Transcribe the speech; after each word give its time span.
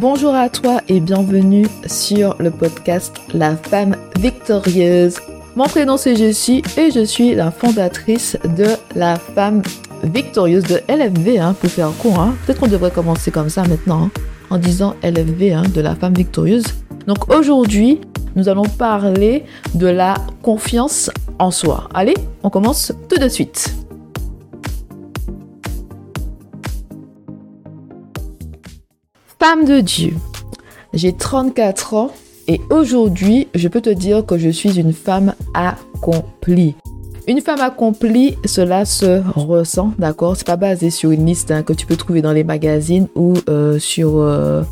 Bonjour 0.00 0.34
à 0.34 0.48
toi 0.48 0.80
et 0.88 0.98
bienvenue 0.98 1.66
sur 1.84 2.34
le 2.38 2.50
podcast 2.50 3.20
La 3.34 3.54
femme 3.54 3.96
victorieuse. 4.18 5.18
Mon 5.56 5.64
prénom 5.64 5.98
c'est 5.98 6.16
Jessie 6.16 6.62
et 6.78 6.90
je 6.90 7.04
suis 7.04 7.34
la 7.34 7.50
fondatrice 7.50 8.38
de 8.56 8.64
La 8.94 9.16
femme 9.16 9.60
victorieuse 10.02 10.64
de 10.64 10.80
LFV 10.88 11.38
hein, 11.38 11.52
pour 11.52 11.68
faire 11.68 11.92
court. 11.98 12.18
Hein. 12.18 12.34
Peut-être 12.46 12.60
qu'on 12.60 12.68
devrait 12.68 12.90
commencer 12.90 13.30
comme 13.30 13.50
ça 13.50 13.62
maintenant 13.64 14.04
hein, 14.04 14.10
en 14.48 14.56
disant 14.56 14.96
LFV 15.02 15.52
hein, 15.52 15.64
de 15.74 15.82
la 15.82 15.94
femme 15.94 16.14
victorieuse. 16.14 16.64
Donc 17.06 17.30
aujourd'hui, 17.30 18.00
nous 18.36 18.48
allons 18.48 18.64
parler 18.64 19.44
de 19.74 19.86
la 19.86 20.14
confiance 20.40 21.10
en 21.38 21.50
soi. 21.50 21.90
Allez, 21.92 22.14
on 22.42 22.48
commence 22.48 22.90
tout 23.10 23.20
de 23.20 23.28
suite. 23.28 23.74
Femme 29.40 29.64
de 29.64 29.80
Dieu, 29.80 30.12
j'ai 30.92 31.14
34 31.14 31.94
ans 31.94 32.10
et 32.46 32.60
aujourd'hui, 32.68 33.48
je 33.54 33.68
peux 33.68 33.80
te 33.80 33.88
dire 33.88 34.26
que 34.26 34.36
je 34.36 34.50
suis 34.50 34.78
une 34.78 34.92
femme 34.92 35.32
accomplie. 35.54 36.74
Une 37.26 37.40
femme 37.40 37.62
accomplie, 37.62 38.36
cela 38.44 38.84
se 38.84 39.22
ressent, 39.34 39.94
d'accord? 39.98 40.36
C'est 40.36 40.46
pas 40.46 40.58
basé 40.58 40.90
sur 40.90 41.10
une 41.10 41.24
liste 41.24 41.50
hein, 41.52 41.62
que 41.62 41.72
tu 41.72 41.86
peux 41.86 41.96
trouver 41.96 42.20
dans 42.20 42.34
les 42.34 42.44
magazines 42.44 43.08
ou 43.14 43.32
euh, 43.48 43.78
sur 43.78 44.18
euh, 44.18 44.62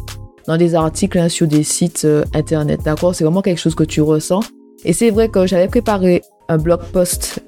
dans 0.47 0.59
des 0.59 0.75
articles 0.75 1.19
hein, 1.19 1.31
sur 1.31 1.47
des 1.47 1.63
sites 1.63 2.05
euh, 2.05 2.27
internet, 2.35 2.81
d'accord? 2.85 3.15
C'est 3.15 3.25
vraiment 3.25 3.41
quelque 3.41 3.61
chose 3.61 3.75
que 3.75 3.85
tu 3.85 4.03
ressens. 4.03 4.41
Et 4.85 4.93
c'est 4.93 5.09
vrai 5.09 5.31
que 5.31 5.47
j'avais 5.47 5.69
préparé 5.69 6.21
un 6.51 6.59
blog 6.59 6.81
post 6.93 7.41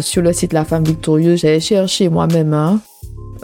sur 0.00 0.22
le 0.22 0.32
site 0.32 0.52
La 0.52 0.64
Femme 0.64 0.84
Victorieuse. 0.84 1.40
J'avais 1.40 1.58
cherché 1.58 2.08
moi-même 2.08 2.54
hein, 2.54 2.80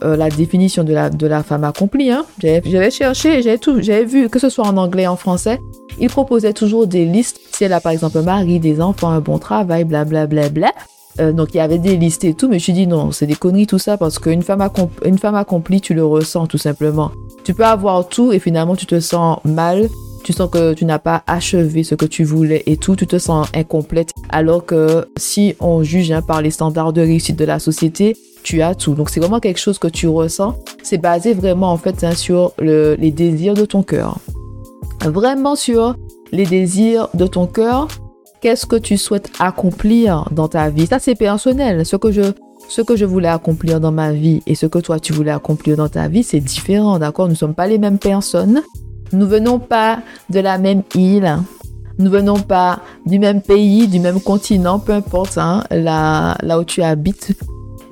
euh, 0.02 0.16
la 0.16 0.28
définition 0.28 0.84
de 0.84 0.92
la, 0.92 1.10
de 1.10 1.26
la 1.26 1.42
femme 1.42 1.64
accomplie. 1.64 2.10
Hein. 2.10 2.24
J'avais 2.42 2.90
cherché, 2.90 3.42
j'avais 3.42 4.05
vu, 4.05 4.28
que 4.28 4.38
ce 4.38 4.48
soit 4.48 4.66
en 4.66 4.77
anglais, 4.77 5.06
en 5.06 5.16
français, 5.16 5.60
il 5.98 6.08
proposait 6.08 6.52
toujours 6.52 6.86
des 6.86 7.05
listes. 7.05 7.41
Si 7.52 7.64
elle 7.64 7.72
a 7.72 7.80
par 7.80 7.92
exemple 7.92 8.19
un 8.19 8.22
mari, 8.22 8.58
des 8.58 8.80
enfants, 8.80 9.10
un 9.10 9.20
bon 9.20 9.38
travail, 9.38 9.84
blablabla. 9.84 10.27
Bla, 10.27 10.48
bla, 10.48 10.70
bla. 10.70 10.84
Euh, 11.20 11.32
donc 11.32 11.54
il 11.54 11.58
y 11.58 11.60
avait 11.60 11.78
des 11.78 11.96
listes 11.96 12.24
et 12.24 12.34
tout, 12.34 12.48
mais 12.48 12.54
je 12.54 12.62
me 12.62 12.64
suis 12.64 12.72
dit 12.72 12.86
non, 12.86 13.12
c'est 13.12 13.27
des 13.27 13.36
conneries 13.36 13.66
tout 13.66 13.78
ça 13.78 13.96
parce 13.96 14.19
qu'une 14.19 14.42
femme, 14.42 14.69
une 15.04 15.19
femme 15.19 15.34
accomplie, 15.34 15.80
tu 15.80 15.94
le 15.94 16.04
ressens 16.04 16.47
tout 16.47 16.58
simplement. 16.58 17.12
Tu 17.44 17.54
peux 17.54 17.64
avoir 17.64 18.08
tout 18.08 18.32
et 18.32 18.38
finalement 18.38 18.74
tu 18.74 18.86
te 18.86 18.98
sens 18.98 19.38
mal, 19.44 19.88
tu 20.24 20.32
sens 20.32 20.50
que 20.50 20.72
tu 20.72 20.84
n'as 20.84 20.98
pas 20.98 21.22
achevé 21.26 21.84
ce 21.84 21.94
que 21.94 22.06
tu 22.06 22.24
voulais 22.24 22.62
et 22.66 22.76
tout, 22.76 22.97
tu 22.97 23.06
te 23.06 23.19
sens 23.19 23.47
incomplète. 23.54 24.10
Alors 24.30 24.64
que 24.64 25.08
si 25.16 25.54
on 25.60 25.82
juge 25.82 26.10
hein, 26.10 26.22
par 26.22 26.42
les 26.42 26.50
standards 26.50 26.92
de 26.92 27.02
réussite 27.02 27.36
de 27.36 27.44
la 27.44 27.58
société, 27.58 28.16
tu 28.45 28.62
as 28.62 28.77
tout. 28.77 28.95
Donc 28.95 29.11
c'est 29.11 29.19
vraiment 29.19 29.41
quelque 29.41 29.59
chose 29.59 29.81
que 29.81 29.89
tu 29.89 30.06
ressens. 30.06 30.55
C'est 30.84 30.98
basé 30.98 31.34
vraiment 31.34 31.73
en 31.73 31.77
fait 31.77 32.05
hein, 32.05 32.12
sur 32.12 32.53
les 32.61 33.11
désirs 33.11 33.55
de 33.55 33.64
ton 33.64 33.83
cœur. 33.83 34.19
Vraiment 35.05 35.56
sur 35.56 35.97
les 36.31 36.47
désirs 36.47 37.09
de 37.15 37.27
ton 37.27 37.47
cœur. 37.47 37.89
Qu'est-ce 38.41 38.67
que 38.67 38.77
tu 38.77 38.98
souhaites 38.98 39.33
accomplir 39.41 40.28
dans 40.31 40.48
ta 40.48 40.69
vie? 40.69 40.87
Ça 40.87 40.98
c'est 41.00 41.15
personnel. 41.17 41.84
Ce 41.84 41.97
que 41.97 42.12
je 42.12 42.22
ce 42.69 42.81
que 42.81 42.97
je 42.97 43.05
voulais 43.05 43.28
accomplir 43.28 43.81
dans 43.81 43.92
ma 43.92 44.12
vie 44.12 44.42
et 44.47 44.55
ce 44.55 44.67
que 44.67 44.78
toi 44.78 45.00
tu 45.00 45.12
voulais 45.12 45.31
accomplir 45.31 45.77
dans 45.77 45.89
ta 45.89 46.09
vie, 46.09 46.22
c'est 46.22 46.41
différent, 46.41 46.98
d'accord? 46.98 47.27
Nous 47.27 47.33
ne 47.33 47.39
sommes 47.39 47.55
pas 47.55 47.67
les 47.67 47.78
mêmes 47.78 47.98
personnes. 47.98 48.62
Nous 49.12 49.27
venons 49.27 49.59
pas 49.59 49.98
de 50.31 50.41
la 50.41 50.59
même 50.59 50.83
île. 50.95 51.39
Nous 51.98 52.11
venons 52.11 52.41
pas 52.41 52.81
du 53.06 53.19
même 53.19 53.41
pays, 53.41 53.87
du 53.87 54.00
même 54.00 54.20
continent, 54.20 54.78
peu 54.81 54.92
importe 54.92 55.39
hein, 55.39 55.62
là 55.70 56.59
où 56.59 56.65
tu 56.65 56.83
habites 56.83 57.37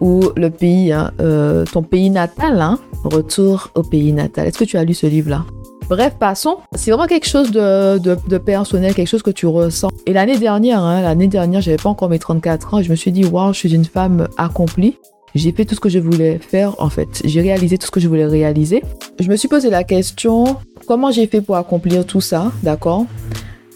ou 0.02 0.20
le 0.36 0.50
pays, 0.50 0.92
hein, 0.92 1.12
euh, 1.20 1.64
ton 1.64 1.82
pays 1.84 2.10
natal, 2.10 2.60
hein, 2.60 2.78
retour 3.04 3.70
au 3.76 3.84
pays 3.84 4.12
natal. 4.12 4.48
Est-ce 4.48 4.58
que 4.58 4.64
tu 4.64 4.76
as 4.76 4.82
lu 4.82 4.94
ce 4.94 5.06
livre-là? 5.06 5.44
Bref, 5.88 6.14
passons. 6.18 6.56
C'est 6.74 6.90
vraiment 6.90 7.06
quelque 7.06 7.28
chose 7.28 7.52
de, 7.52 8.38
personnel, 8.38 8.94
quelque 8.94 9.08
chose 9.08 9.22
que 9.22 9.30
tu 9.30 9.46
ressens. 9.46 9.88
Et 10.06 10.12
l'année 10.12 10.38
dernière, 10.38 10.80
hein, 10.80 11.02
l'année 11.02 11.28
dernière, 11.28 11.60
j'avais 11.60 11.76
pas 11.76 11.88
encore 11.88 12.08
mes 12.08 12.18
34 12.18 12.74
ans 12.74 12.78
et 12.80 12.82
je 12.82 12.90
me 12.90 12.96
suis 12.96 13.12
dit, 13.12 13.24
waouh, 13.24 13.52
je 13.52 13.58
suis 13.58 13.74
une 13.74 13.84
femme 13.84 14.26
accomplie. 14.36 14.96
J'ai 15.36 15.52
fait 15.52 15.64
tout 15.64 15.76
ce 15.76 15.80
que 15.80 15.88
je 15.88 16.00
voulais 16.00 16.38
faire 16.38 16.74
en 16.78 16.90
fait. 16.90 17.22
J'ai 17.24 17.40
réalisé 17.40 17.78
tout 17.78 17.86
ce 17.86 17.90
que 17.92 18.00
je 18.00 18.08
voulais 18.08 18.26
réaliser. 18.26 18.82
Je 19.20 19.28
me 19.28 19.36
suis 19.36 19.48
posé 19.48 19.70
la 19.70 19.84
question, 19.84 20.56
comment 20.86 21.10
j'ai 21.12 21.26
fait 21.28 21.40
pour 21.40 21.56
accomplir 21.56 22.04
tout 22.04 22.20
ça, 22.20 22.50
d'accord? 22.62 23.06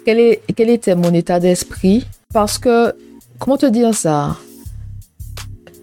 Quel, 0.05 0.19
est, 0.19 0.43
quel 0.55 0.71
était 0.71 0.95
mon 0.95 1.15
état 1.15 1.41
d'esprit? 1.41 2.05
Parce 2.35 2.59
que, 2.59 2.93
comment 3.39 3.57
te 3.57 3.67
dire 3.67 3.95
ça? 3.95 4.37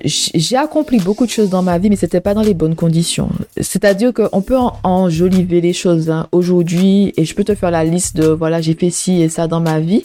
J'ai 0.03 0.57
accompli 0.57 0.99
beaucoup 0.99 1.25
de 1.25 1.31
choses 1.31 1.49
dans 1.49 1.61
ma 1.61 1.77
vie, 1.77 1.89
mais 1.89 1.95
c'était 1.95 2.19
pas 2.19 2.33
dans 2.33 2.41
les 2.41 2.53
bonnes 2.53 2.75
conditions. 2.75 3.29
C'est-à-dire 3.59 4.13
qu'on 4.13 4.41
peut 4.41 4.57
enjoliver 4.83 5.61
les 5.61 5.73
choses 5.73 6.09
hein, 6.09 6.27
aujourd'hui 6.31 7.13
et 7.15 7.23
je 7.23 7.33
peux 7.33 7.43
te 7.43 7.55
faire 7.55 7.71
la 7.71 7.83
liste 7.83 8.17
de 8.17 8.27
voilà, 8.27 8.59
j'ai 8.59 8.73
fait 8.73 8.89
ci 8.89 9.21
et 9.21 9.29
ça 9.29 9.47
dans 9.47 9.61
ma 9.61 9.79
vie. 9.79 10.03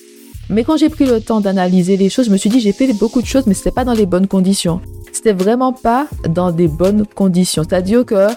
Mais 0.51 0.65
quand 0.65 0.77
j'ai 0.77 0.89
pris 0.89 1.05
le 1.05 1.21
temps 1.21 1.41
d'analyser 1.41 1.97
les 1.97 2.09
choses, 2.09 2.27
je 2.27 2.31
me 2.31 2.37
suis 2.37 2.49
dit 2.49 2.61
j'ai 2.61 2.73
fait 2.73 2.93
beaucoup 2.93 3.21
de 3.21 3.27
choses, 3.27 3.47
mais 3.47 3.55
c'était 3.55 3.73
pas 3.73 3.85
dans 3.85 3.93
les 3.93 4.07
bonnes 4.07 4.29
conditions. 4.29 4.81
C'était 5.13 5.33
vraiment 5.33 5.73
pas 5.73 6.07
dans 6.29 6.53
des 6.53 6.69
bonnes 6.69 7.05
conditions. 7.05 7.65
C'est-à-dire 7.69 8.07
que 8.07 8.29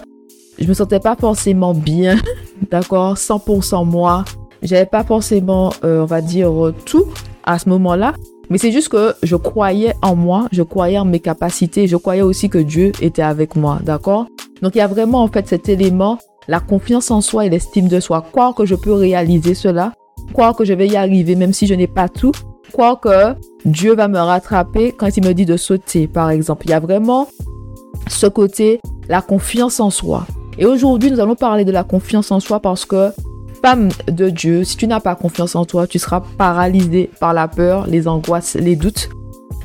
je 0.58 0.66
me 0.66 0.74
sentais 0.74 1.00
pas 1.00 1.16
forcément 1.16 1.74
bien, 1.74 2.18
d'accord, 2.70 3.14
100% 3.14 3.86
moi. 3.86 4.24
J'avais 4.62 4.86
pas 4.86 5.04
forcément, 5.04 5.72
euh, 5.84 6.02
on 6.02 6.06
va 6.06 6.20
dire, 6.20 6.72
tout 6.84 7.06
à 7.44 7.58
ce 7.58 7.68
moment-là. 7.68 8.14
Mais 8.52 8.58
c'est 8.58 8.70
juste 8.70 8.90
que 8.90 9.14
je 9.22 9.34
croyais 9.34 9.94
en 10.02 10.14
moi, 10.14 10.46
je 10.52 10.62
croyais 10.62 10.98
en 10.98 11.06
mes 11.06 11.20
capacités, 11.20 11.86
je 11.86 11.96
croyais 11.96 12.20
aussi 12.20 12.50
que 12.50 12.58
Dieu 12.58 12.92
était 13.00 13.22
avec 13.22 13.56
moi, 13.56 13.78
d'accord? 13.82 14.26
Donc 14.60 14.74
il 14.74 14.78
y 14.78 14.82
a 14.82 14.86
vraiment 14.86 15.22
en 15.22 15.28
fait 15.28 15.48
cet 15.48 15.70
élément, 15.70 16.18
la 16.48 16.60
confiance 16.60 17.10
en 17.10 17.22
soi 17.22 17.46
et 17.46 17.48
l'estime 17.48 17.88
de 17.88 17.98
soi. 17.98 18.20
Croire 18.20 18.54
que 18.54 18.66
je 18.66 18.74
peux 18.74 18.92
réaliser 18.92 19.54
cela, 19.54 19.94
croire 20.34 20.54
que 20.54 20.66
je 20.66 20.74
vais 20.74 20.86
y 20.86 20.96
arriver 20.96 21.34
même 21.34 21.54
si 21.54 21.66
je 21.66 21.72
n'ai 21.72 21.86
pas 21.86 22.10
tout, 22.10 22.32
croire 22.74 23.00
que 23.00 23.34
Dieu 23.64 23.94
va 23.94 24.06
me 24.06 24.18
rattraper 24.18 24.92
quand 24.92 25.16
il 25.16 25.24
me 25.24 25.32
dit 25.32 25.46
de 25.46 25.56
sauter, 25.56 26.06
par 26.06 26.28
exemple. 26.28 26.66
Il 26.66 26.72
y 26.72 26.74
a 26.74 26.80
vraiment 26.80 27.28
ce 28.10 28.26
côté, 28.26 28.82
la 29.08 29.22
confiance 29.22 29.80
en 29.80 29.88
soi. 29.88 30.26
Et 30.58 30.66
aujourd'hui, 30.66 31.10
nous 31.10 31.20
allons 31.20 31.36
parler 31.36 31.64
de 31.64 31.72
la 31.72 31.84
confiance 31.84 32.30
en 32.30 32.38
soi 32.38 32.60
parce 32.60 32.84
que 32.84 33.12
femme 33.62 33.90
de 34.08 34.28
Dieu, 34.28 34.64
si 34.64 34.76
tu 34.76 34.86
n'as 34.86 35.00
pas 35.00 35.14
confiance 35.14 35.54
en 35.54 35.64
toi, 35.64 35.86
tu 35.86 35.98
seras 35.98 36.20
paralysé 36.36 37.10
par 37.20 37.32
la 37.32 37.48
peur, 37.48 37.86
les 37.86 38.08
angoisses, 38.08 38.56
les 38.56 38.76
doutes. 38.76 39.08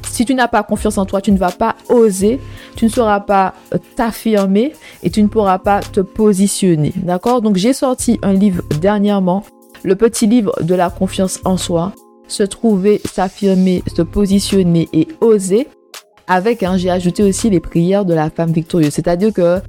Si 0.10 0.24
tu 0.24 0.36
n'as 0.36 0.48
pas 0.48 0.64
confiance 0.64 0.98
en 0.98 1.06
toi, 1.06 1.20
tu 1.20 1.32
ne 1.32 1.38
vas 1.38 1.52
pas 1.52 1.76
oser, 1.90 2.40
tu 2.76 2.86
ne 2.86 2.90
sauras 2.90 3.20
pas 3.20 3.54
euh, 3.74 3.78
t'affirmer 3.96 4.74
et 5.04 5.10
tu 5.10 5.22
ne 5.22 5.28
pourras 5.28 5.60
pas 5.60 5.82
te 5.82 6.00
positionner. 6.00 6.94
D'accord? 6.96 7.42
Donc 7.42 7.58
j'ai 7.58 7.74
sorti 7.74 8.20
un 8.22 8.34
livre 8.34 8.64
dernièrement, 8.80 9.44
le 9.84 9.96
petit 9.96 10.28
livre 10.28 10.54
de 10.62 10.76
la 10.76 10.90
confiance 10.90 11.40
en 11.44 11.58
soi, 11.58 11.94
se 12.28 12.44
trouver, 12.44 13.02
s'affirmer, 13.06 13.84
se 13.96 14.02
positionner 14.02 14.88
et 14.94 15.08
oser. 15.22 15.68
Avec, 16.28 16.62
hein, 16.62 16.78
j'ai 16.78 16.90
ajouté 16.90 17.24
aussi 17.24 17.50
les 17.50 17.60
prières 17.60 18.06
de 18.06 18.14
la 18.14 18.30
femme 18.30 18.52
victorieuse. 18.52 18.94
C'est-à-dire 18.94 19.34
que 19.34 19.62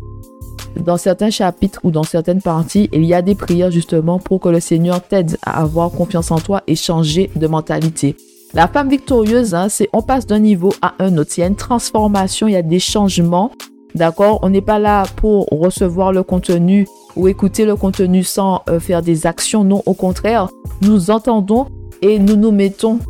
dans 0.77 0.97
certains 0.97 1.31
chapitres 1.31 1.81
ou 1.85 1.91
dans 1.91 2.03
certaines 2.03 2.43
parties, 2.43 2.89
il 2.93 3.05
y 3.05 3.15
a 3.15 3.23
des 3.23 3.35
prières 3.35 3.71
justement 3.71 4.19
pour 4.19 4.41
que 4.41 4.49
le 4.49 4.61
Seigneur 4.61 5.03
t'aide 5.03 5.37
à 5.45 5.63
avoir 5.63 5.91
confiance 5.91 6.31
en 6.31 6.39
toi 6.39 6.63
et 6.67 6.77
changer 6.77 7.31
de 7.37 7.47
mentalité. 7.47 8.17
La 8.55 8.67
femme 8.67 8.89
victorieuse, 8.89 9.55
hein, 9.55 9.69
c'est 9.69 9.89
on 9.93 10.03
passe 10.03 10.27
d'un 10.27 10.39
niveau 10.39 10.73
à 10.81 10.95
un 11.01 11.19
autre. 11.19 11.33
Il 11.37 11.41
y 11.41 11.45
a 11.45 11.47
une 11.47 11.57
transformation, 11.57 12.49
il 12.49 12.53
y 12.53 12.57
a 12.57 12.63
des 12.63 12.79
changements. 12.79 13.53
D'accord? 13.95 14.39
On 14.43 14.51
n'est 14.51 14.63
pas 14.63 14.79
là 14.79 15.05
pour 15.17 15.47
recevoir 15.51 16.13
le 16.13 16.23
contenu 16.23 16.87
ou 17.17 17.29
écouter 17.29 17.65
le 17.65 17.77
contenu 17.77 18.23
sans 18.23 18.63
euh, 18.69 18.81
faire 18.81 19.03
des 19.03 19.27
actions. 19.27 19.65
Non, 19.65 19.83
au 19.87 19.95
contraire, 19.95 20.49
nous 20.83 21.11
entendons 21.11 21.67
et 22.01 22.19
nous 22.19 22.37
nous 22.37 22.53
mettons 22.53 23.01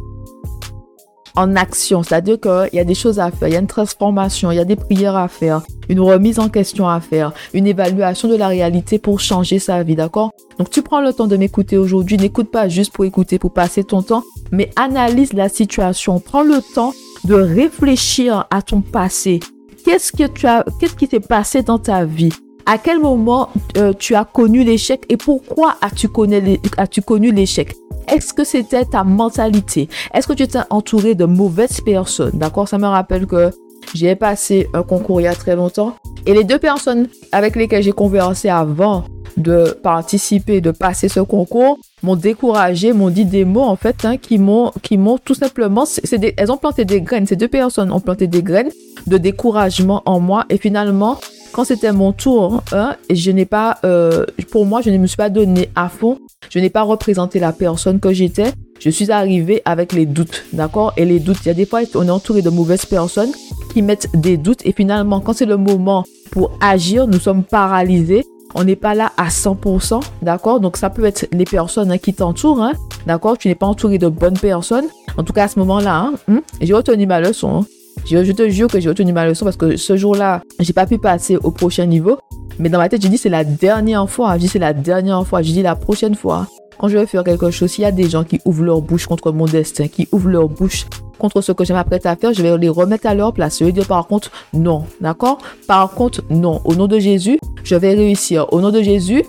en 1.39 1.55
action. 1.55 2.03
C'est-à-dire 2.03 2.41
qu'il 2.41 2.71
y 2.73 2.81
a 2.81 2.85
des 2.85 2.95
choses 2.95 3.21
à 3.21 3.31
faire, 3.31 3.49
il 3.49 3.55
y 3.55 3.57
a 3.57 3.61
une 3.61 3.69
transformation, 3.69 4.51
il 4.51 4.57
y 4.57 4.61
a 4.61 4.65
des 4.65 4.77
prières 4.77 5.17
à 5.17 5.29
faire, 5.29 5.63
une 5.89 6.01
remise 6.01 6.41
en 6.41 6.49
question 6.49 6.89
à 6.89 7.01
faire, 7.01 7.33
une 7.55 7.67
évaluation 7.67 8.29
de 8.29 8.35
la 8.35 8.49
réalité 8.49 8.99
pour 8.99 9.21
changer 9.21 9.61
sa 9.61 9.85
vie, 9.85 9.95
d'accord? 9.95 10.33
Donc 10.59 10.69
tu 10.71 10.83
prends 10.83 11.01
le 11.01 11.13
temps 11.13 11.29
de 11.29 11.37
m'écouter 11.37 11.79
aujourd'hui, 11.79 12.17
n'écoute 12.17 12.51
pas 12.51 12.69
juste 12.69 12.93
pour 12.93 13.05
écouter, 13.05 13.39
pour 13.39 13.53
passer 13.53 13.85
ton 13.85 14.03
temps, 14.03 14.25
mais 14.51 14.71
analyse 14.75 15.33
la 15.33 15.49
situation, 15.49 16.19
prends 16.19 16.43
le 16.43 16.61
temps 16.75 16.93
de 17.25 17.35
réfléchir 17.35 18.47
à 18.51 18.61
ton 18.61 18.81
passé. 18.81 19.39
Qu'est-ce 19.85 20.11
que 20.11 20.27
tu 20.27 20.47
as, 20.47 20.65
qu'est-ce 20.81 20.97
qui 20.97 21.07
s'est 21.07 21.21
passé 21.21 21.63
dans 21.63 21.79
ta 21.79 22.05
vie? 22.05 22.33
À 22.67 22.79
quel 22.79 22.99
moment 22.99 23.49
euh, 23.77 23.93
tu 23.97 24.17
as 24.17 24.25
connu 24.25 24.65
l'échec 24.65 25.05
et 25.09 25.17
pourquoi 25.17 25.77
as-tu 25.81 26.09
connu 26.09 27.33
l'échec? 27.33 27.77
Est-ce 28.11 28.33
que 28.33 28.45
c'était 28.45 28.85
ta 28.85 29.05
mentalité? 29.05 29.89
Est-ce 30.15 30.27
que 30.27 30.33
tu 30.33 30.43
étais 30.43 30.61
entouré 30.71 31.15
de 31.15 31.25
mauvaises 31.25 31.81
personnes? 31.81 32.33
D'accord 32.35 32.69
Ça 32.69 32.79
me 32.79 32.87
rappelle 32.87 33.27
que 33.27 33.51
j'ai 33.95 34.15
passé 34.17 34.69
un 34.75 34.83
concours 34.83 35.21
il 35.21 35.25
y 35.25 35.29
a 35.29 35.35
très 35.35 35.57
longtemps. 35.57 35.95
Et 36.27 36.35
les 36.35 36.45
deux 36.45 36.59
personnes 36.59 37.09
avec 37.33 37.57
lesquelles 37.57 37.83
j'ai 37.83 37.93
conversé 37.93 38.49
avant 38.49 39.05
de 39.37 39.79
participer, 39.83 40.61
de 40.61 40.71
passer 40.71 41.09
ce 41.09 41.21
concours, 41.21 41.79
m'ont 42.03 42.17
découragé, 42.17 42.93
m'ont 42.93 43.11
dit 43.11 43.25
des 43.25 43.45
mots 43.45 43.63
en 43.63 43.77
fait 43.77 44.05
hein, 44.05 44.17
qui 44.17 44.39
m'ont 44.39 44.73
qui 44.83 44.99
m'ont 44.99 45.19
tout 45.19 45.35
simplement 45.35 45.85
c'est 45.85 46.35
elles 46.37 46.51
ont 46.51 46.57
planté 46.57 46.85
des 46.85 47.01
graines, 47.01 47.27
ces 47.27 47.37
deux 47.37 47.49
personnes 47.49 47.93
ont 47.93 48.01
planté 48.01 48.27
des 48.27 48.43
graines 48.43 48.71
de 49.07 49.17
découragement 49.17 50.03
en 50.07 50.19
moi 50.19 50.45
et 50.51 50.59
finalement 50.59 51.19
quand 51.53 51.65
c'était 51.65 51.93
mon 51.93 52.13
tour, 52.13 52.63
hein, 52.73 52.97
je 53.11 53.31
n'ai 53.31 53.47
pas, 53.47 53.79
euh, 53.85 54.25
pour 54.51 54.67
moi, 54.67 54.81
je 54.81 54.91
ne 54.91 54.99
me 54.99 55.07
suis 55.07 55.17
pas 55.17 55.31
donné 55.31 55.71
à 55.75 55.89
fond. 55.89 56.19
Je 56.51 56.59
n'ai 56.59 56.71
pas 56.71 56.83
représenté 56.83 57.39
la 57.41 57.53
personne 57.53 58.01
que 58.01 58.13
j'étais. 58.13 58.53
Je 58.81 58.91
suis 58.91 59.11
arrivée 59.11 59.61
avec 59.65 59.93
les 59.93 60.07
doutes, 60.07 60.45
d'accord? 60.53 60.93
Et 60.97 61.05
les 61.05 61.21
doutes, 61.21 61.39
il 61.45 61.49
y 61.49 61.51
a 61.51 61.55
des 61.55 61.67
fois, 61.67 61.81
on 61.95 62.07
est 62.07 62.11
entouré 62.11 62.43
de 62.43 62.51
mauvaises 62.51 62.87
personnes 62.87 63.33
qui 63.73 63.83
mettent 63.83 64.09
des 64.15 64.37
doutes 64.37 64.65
et 64.65 64.73
finalement, 64.73 65.21
quand 65.21 65.35
c'est 65.35 65.47
le 65.47 65.57
moment 65.57 66.05
pour 66.31 66.53
agir, 66.61 67.07
nous 67.07 67.19
sommes 67.19 67.45
paralysés. 67.45 68.25
On 68.55 68.65
n'est 68.65 68.77
pas 68.77 68.95
là 68.95 69.13
à 69.19 69.29
100%, 69.29 70.01
d'accord? 70.23 70.61
Donc 70.61 70.79
ça 70.79 70.89
peut 70.89 71.05
être 71.05 71.29
les 71.33 71.45
personnes 71.45 71.93
hein, 71.93 71.99
qui 71.99 72.15
t'entourent, 72.15 72.63
hein, 72.63 72.73
d'accord? 73.07 73.37
Tu 73.37 73.49
n'es 73.49 73.55
pas 73.55 73.67
entouré 73.67 73.99
de 73.99 74.09
bonnes 74.09 74.39
personnes. 74.39 74.87
En 75.19 75.25
tout 75.25 75.35
cas, 75.35 75.45
à 75.45 75.49
ce 75.49 75.59
moment-là, 75.59 75.97
hein, 75.97 76.15
hmm, 76.29 76.39
j'ai 76.63 76.73
retenu 76.73 77.07
ma 77.07 77.21
leçon. 77.21 77.59
Hein. 77.59 77.67
Je, 78.07 78.33
te 78.33 78.49
jure 78.49 78.69
que 78.69 78.81
j'ai 78.81 78.89
retenu 78.89 79.13
ma 79.13 79.27
leçon 79.27 79.45
parce 79.45 79.57
que 79.57 79.77
ce 79.77 79.97
jour-là, 79.97 80.41
j'ai 80.61 80.73
pas 80.73 80.87
pu 80.87 80.99
passer 80.99 81.37
au 81.37 81.51
prochain 81.51 81.85
niveau. 81.85 82.19
Mais 82.59 82.69
dans 82.69 82.79
ma 82.79 82.89
tête, 82.89 83.03
j'ai 83.03 83.09
dit 83.09 83.19
c'est 83.19 83.29
la 83.29 83.45
dernière 83.45 84.09
fois. 84.09 84.35
J'ai 84.35 84.41
dit 84.41 84.49
c'est 84.49 84.59
la 84.59 84.73
dernière 84.73 85.27
fois. 85.27 85.43
J'ai 85.43 85.53
dit 85.53 85.63
la 85.63 85.77
prochaine 85.77 86.15
fois. 86.15 86.47
Quand 86.79 86.89
je 86.89 86.97
vais 86.97 87.07
faire 87.07 87.25
quelque 87.25 87.51
chose, 87.51 87.71
s'il 87.71 87.83
y 87.83 87.87
a 87.87 87.93
des 87.93 88.09
gens 88.09 88.23
qui 88.23 88.41
ouvrent 88.45 88.63
leur 88.63 88.81
bouche 88.81 89.07
contre 89.07 89.33
mon 89.33 89.47
destin, 89.47 89.89
qui 89.89 90.09
ouvrent 90.13 90.29
leur 90.29 90.49
bouche 90.49 90.87
contre 91.19 91.41
ce 91.41 91.51
que 91.51 91.65
je 91.65 91.73
m'apprête 91.73 92.07
à 92.07 92.15
faire, 92.15 92.33
je 92.33 92.41
vais 92.41 92.57
les 92.57 92.69
remettre 92.69 93.07
à 93.09 93.15
leur 93.15 93.33
place. 93.33 93.59
Je 93.59 93.65
vais 93.65 93.73
dire 93.73 93.87
par 93.87 94.07
contre 94.07 94.31
non, 94.53 94.85
d'accord? 95.01 95.39
Par 95.67 95.91
contre 95.91 96.23
non. 96.31 96.61
Au 96.65 96.75
nom 96.75 96.87
de 96.87 96.99
Jésus, 96.99 97.41
je 97.65 97.75
vais 97.75 97.95
réussir. 97.95 98.53
Au 98.53 98.61
nom 98.61 98.71
de 98.71 98.81
Jésus, 98.81 99.25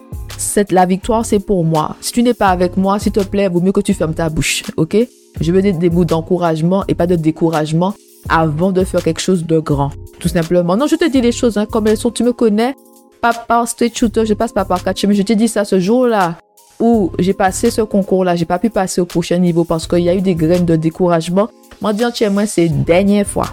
la 0.70 0.86
victoire, 0.86 1.26
c'est 1.26 1.40
pour 1.40 1.66
moi. 1.66 1.96
Si 2.02 2.12
tu 2.12 2.24
n'es 2.24 2.34
pas 2.34 2.50
avec 2.50 2.78
moi, 2.78 3.00
s'il 3.00 3.12
te 3.12 3.22
plaît, 3.22 3.50
vaut 3.50 3.62
mieux 3.62 3.72
que 3.72 3.82
tu 3.82 3.94
fermes 3.94 4.14
ta 4.14 4.30
bouche, 4.30 4.64
ok? 4.78 4.98
Je 5.42 5.52
veux 5.52 5.62
des 5.62 5.90
mots 5.90 6.06
d'encouragement 6.06 6.84
et 6.88 6.96
pas 6.96 7.08
de 7.08 7.16
découragement 7.16 7.94
avant 8.28 8.72
de 8.72 8.84
faire 8.84 9.04
quelque 9.04 9.22
chose 9.22 9.46
de 9.46 9.60
grand. 9.60 9.92
Tout 10.20 10.28
simplement. 10.28 10.76
Non, 10.76 10.88
je 10.88 10.96
te 10.96 11.10
dis 11.10 11.22
les 11.22 11.32
choses 11.32 11.58
hein, 11.58 11.66
comme 11.66 11.88
elles 11.88 11.98
sont. 11.98 12.12
Tu 12.12 12.24
me 12.24 12.34
connais. 12.34 12.76
Pas 13.22 13.34
par 13.34 13.68
street 13.68 13.92
shooter, 13.94 14.26
je 14.26 14.34
passe 14.34 14.54
pas 14.54 14.66
par 14.66 14.84
catch, 14.84 15.06
mais 15.06 15.14
je 15.14 15.24
te 15.24 15.34
dis 15.34 15.48
ça 15.48 15.66
ce 15.66 15.80
jour-là 15.80 16.38
où 16.80 17.12
j'ai 17.20 17.34
passé 17.34 17.70
ce 17.72 17.82
concours-là, 17.82 18.36
j'ai 18.36 18.46
pas 18.46 18.60
pu 18.60 18.70
passer 18.70 19.02
au 19.02 19.06
prochain 19.06 19.38
niveau 19.38 19.66
parce 19.66 19.86
qu'il 19.86 20.00
y 20.00 20.10
a 20.10 20.16
eu 20.16 20.22
des 20.22 20.36
graines 20.36 20.66
de 20.66 20.76
découragement. 20.76 21.50
Moi, 21.82 21.94
dire, 21.94 22.12
moi, 22.32 22.46
c'est 22.46 22.70
dernière 22.70 23.28
fois. 23.28 23.48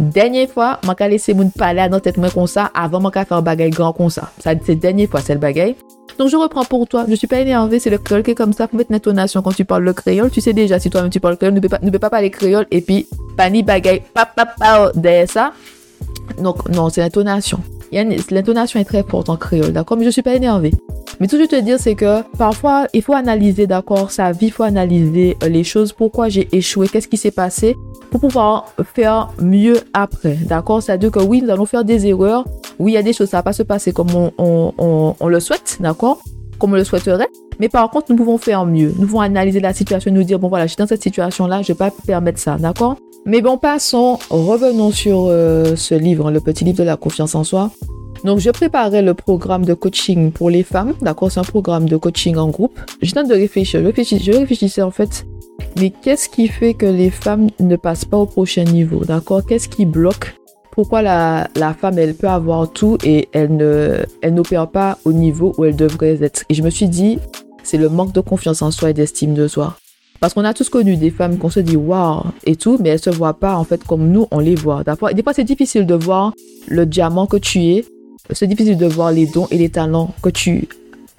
Dernière 0.00 0.48
fois, 0.48 0.80
je 0.82 0.90
vais 0.98 1.08
laisser 1.08 1.34
mon 1.34 1.48
parler 1.50 1.80
à 1.80 1.88
notre 1.88 2.10
tête 2.10 2.32
comme 2.34 2.46
ça 2.48 2.70
avant 2.74 3.00
de 3.00 3.10
faire 3.12 3.26
un 3.30 3.42
bagage 3.42 3.70
grand 3.70 3.92
comme 3.92 4.10
ça. 4.10 4.32
Ça, 4.40 4.52
c'est 4.64 4.74
dernière 4.74 5.08
fois, 5.08 5.20
c'est 5.20 5.34
le 5.34 5.40
bagage. 5.40 5.74
Donc, 6.18 6.28
je 6.28 6.36
reprends 6.36 6.64
pour 6.64 6.86
toi. 6.88 7.06
Je 7.08 7.14
suis 7.14 7.26
pas 7.26 7.38
énervé, 7.38 7.78
c'est 7.78 7.90
le 7.90 7.98
créole 7.98 8.22
qui 8.22 8.32
est 8.32 8.34
comme 8.34 8.52
ça. 8.52 8.66
Faut 8.66 8.76
mettre 8.76 8.90
une 8.90 8.96
intonation 8.96 9.42
quand 9.42 9.54
tu 9.54 9.64
parles 9.64 9.84
le 9.84 9.92
créole. 9.92 10.30
Tu 10.30 10.40
sais 10.40 10.52
déjà, 10.52 10.78
si 10.78 10.90
toi-même 10.90 11.10
tu 11.10 11.20
parles 11.20 11.34
le 11.34 11.38
créole, 11.38 11.54
ne 11.54 11.60
peux 11.60 11.68
pas, 11.68 11.78
ne 11.80 11.90
peux 11.90 11.98
pas 11.98 12.10
parler 12.10 12.30
créole 12.30 12.66
et 12.70 12.80
puis, 12.80 13.06
pas 13.36 13.50
ni 13.50 13.62
bagage, 13.62 14.00
pa, 14.12 14.26
pa, 14.26 14.46
pa, 14.46 14.90
derrière 14.94 15.30
ça. 15.30 15.52
Donc, 16.40 16.68
non, 16.68 16.88
c'est 16.88 17.00
l'intonation. 17.00 17.60
L'intonation 18.30 18.80
est 18.80 18.84
très 18.84 19.02
forte 19.02 19.28
en 19.28 19.36
créole, 19.36 19.72
d'accord? 19.72 19.96
Mais 19.96 20.04
je 20.04 20.10
suis 20.10 20.22
pas 20.22 20.34
énervée. 20.34 20.72
Mais 21.20 21.28
tout 21.28 21.36
ce 21.36 21.44
que 21.44 21.56
je 21.56 21.60
te 21.60 21.64
dire, 21.64 21.78
c'est 21.78 21.94
que 21.94 22.22
parfois, 22.36 22.86
il 22.92 23.02
faut 23.02 23.14
analyser, 23.14 23.66
d'accord, 23.66 24.10
sa 24.10 24.32
vie, 24.32 24.46
il 24.46 24.52
faut 24.52 24.64
analyser 24.64 25.36
euh, 25.42 25.48
les 25.48 25.64
choses, 25.64 25.92
pourquoi 25.92 26.28
j'ai 26.28 26.48
échoué, 26.52 26.88
qu'est-ce 26.88 27.08
qui 27.08 27.16
s'est 27.16 27.30
passé, 27.30 27.76
pour 28.10 28.20
pouvoir 28.20 28.72
faire 28.94 29.30
mieux 29.40 29.76
après, 29.92 30.34
d'accord? 30.34 30.82
C'est-à-dire 30.82 31.10
que 31.10 31.20
oui, 31.20 31.42
nous 31.42 31.50
allons 31.50 31.66
faire 31.66 31.84
des 31.84 32.06
erreurs, 32.06 32.44
oui, 32.78 32.92
il 32.92 32.94
y 32.94 32.98
a 32.98 33.02
des 33.02 33.12
choses, 33.12 33.28
ça 33.28 33.38
va 33.38 33.42
pas 33.44 33.52
se 33.52 33.62
passer 33.62 33.92
comme 33.92 34.08
on, 34.38 35.28
le 35.28 35.40
souhaite, 35.40 35.78
d'accord? 35.80 36.20
Comme 36.64 36.76
le 36.76 36.84
souhaiterait, 36.84 37.28
mais 37.60 37.68
par 37.68 37.90
contre, 37.90 38.06
nous 38.08 38.16
pouvons 38.16 38.38
faire 38.38 38.64
mieux. 38.64 38.94
Nous 38.98 39.06
pouvons 39.06 39.20
analyser 39.20 39.60
la 39.60 39.74
situation, 39.74 40.10
nous 40.10 40.22
dire, 40.22 40.38
bon 40.38 40.48
voilà, 40.48 40.64
je 40.64 40.70
suis 40.70 40.78
dans 40.78 40.86
cette 40.86 41.02
situation-là, 41.02 41.60
je 41.60 41.70
ne 41.70 41.74
vais 41.74 41.78
pas 41.78 41.90
permettre 42.06 42.38
ça, 42.38 42.56
d'accord? 42.56 42.96
Mais 43.26 43.42
bon, 43.42 43.58
passons, 43.58 44.18
revenons 44.30 44.90
sur 44.90 45.26
euh, 45.28 45.76
ce 45.76 45.94
livre, 45.94 46.30
le 46.30 46.40
petit 46.40 46.64
livre 46.64 46.78
de 46.78 46.84
la 46.84 46.96
confiance 46.96 47.34
en 47.34 47.44
soi. 47.44 47.70
Donc, 48.24 48.38
je 48.38 48.48
préparais 48.48 49.02
le 49.02 49.12
programme 49.12 49.66
de 49.66 49.74
coaching 49.74 50.32
pour 50.32 50.48
les 50.48 50.62
femmes. 50.62 50.94
D'accord, 51.02 51.30
c'est 51.30 51.40
un 51.40 51.44
programme 51.44 51.86
de 51.86 51.98
coaching 51.98 52.38
en 52.38 52.48
groupe. 52.48 52.80
Je 53.02 53.12
viens 53.12 53.24
de 53.24 53.34
réfléchir. 53.34 53.82
Je 53.82 54.32
réfléchissais, 54.32 54.80
en 54.80 54.90
fait, 54.90 55.26
mais 55.78 55.90
qu'est-ce 55.90 56.30
qui 56.30 56.48
fait 56.48 56.72
que 56.72 56.86
les 56.86 57.10
femmes 57.10 57.48
ne 57.60 57.76
passent 57.76 58.06
pas 58.06 58.16
au 58.16 58.24
prochain 58.24 58.64
niveau 58.64 59.04
D'accord? 59.04 59.44
Qu'est-ce 59.44 59.68
qui 59.68 59.84
bloque 59.84 60.34
Pourquoi 60.74 61.02
la, 61.02 61.48
la, 61.56 61.72
femme, 61.72 61.98
elle 61.98 62.14
peut 62.14 62.28
avoir 62.28 62.70
tout 62.70 62.98
et 63.04 63.28
elle 63.32 63.56
ne, 63.56 64.00
elle 64.22 64.34
n'opère 64.34 64.68
pas 64.68 64.98
au 65.04 65.12
niveau 65.12 65.54
où 65.56 65.64
elle 65.64 65.76
devrait 65.76 66.22
être 66.22 66.44
Et 66.48 66.54
je 66.54 66.62
me 66.62 66.70
suis 66.70 66.88
dit, 66.88 67.18
c'est 67.62 67.78
le 67.78 67.88
manque 67.88 68.12
de 68.12 68.20
confiance 68.20 68.60
en 68.60 68.70
soi 68.70 68.90
et 68.90 68.92
d'estime 68.92 69.34
de 69.34 69.46
soi. 69.46 69.76
Parce 70.20 70.34
qu'on 70.34 70.44
a 70.44 70.54
tous 70.54 70.68
connu 70.68 70.96
des 70.96 71.10
femmes 71.10 71.38
qu'on 71.38 71.50
se 71.50 71.60
dit 71.60 71.76
waouh 71.76 72.22
et 72.44 72.56
tout, 72.56 72.78
mais 72.80 72.90
elles 72.90 72.98
se 72.98 73.10
voient 73.10 73.38
pas 73.38 73.56
en 73.56 73.64
fait 73.64 73.84
comme 73.84 74.10
nous 74.10 74.26
on 74.30 74.38
les 74.38 74.54
voit. 74.54 74.82
Des 74.84 75.22
fois, 75.22 75.32
c'est 75.32 75.44
difficile 75.44 75.86
de 75.86 75.94
voir 75.94 76.32
le 76.66 76.86
diamant 76.86 77.26
que 77.26 77.36
tu 77.36 77.62
es 77.64 77.84
c'est 78.30 78.46
difficile 78.46 78.78
de 78.78 78.86
voir 78.86 79.12
les 79.12 79.26
dons 79.26 79.46
et 79.50 79.58
les 79.58 79.68
talents 79.68 80.14
que 80.22 80.30
tu 80.30 80.66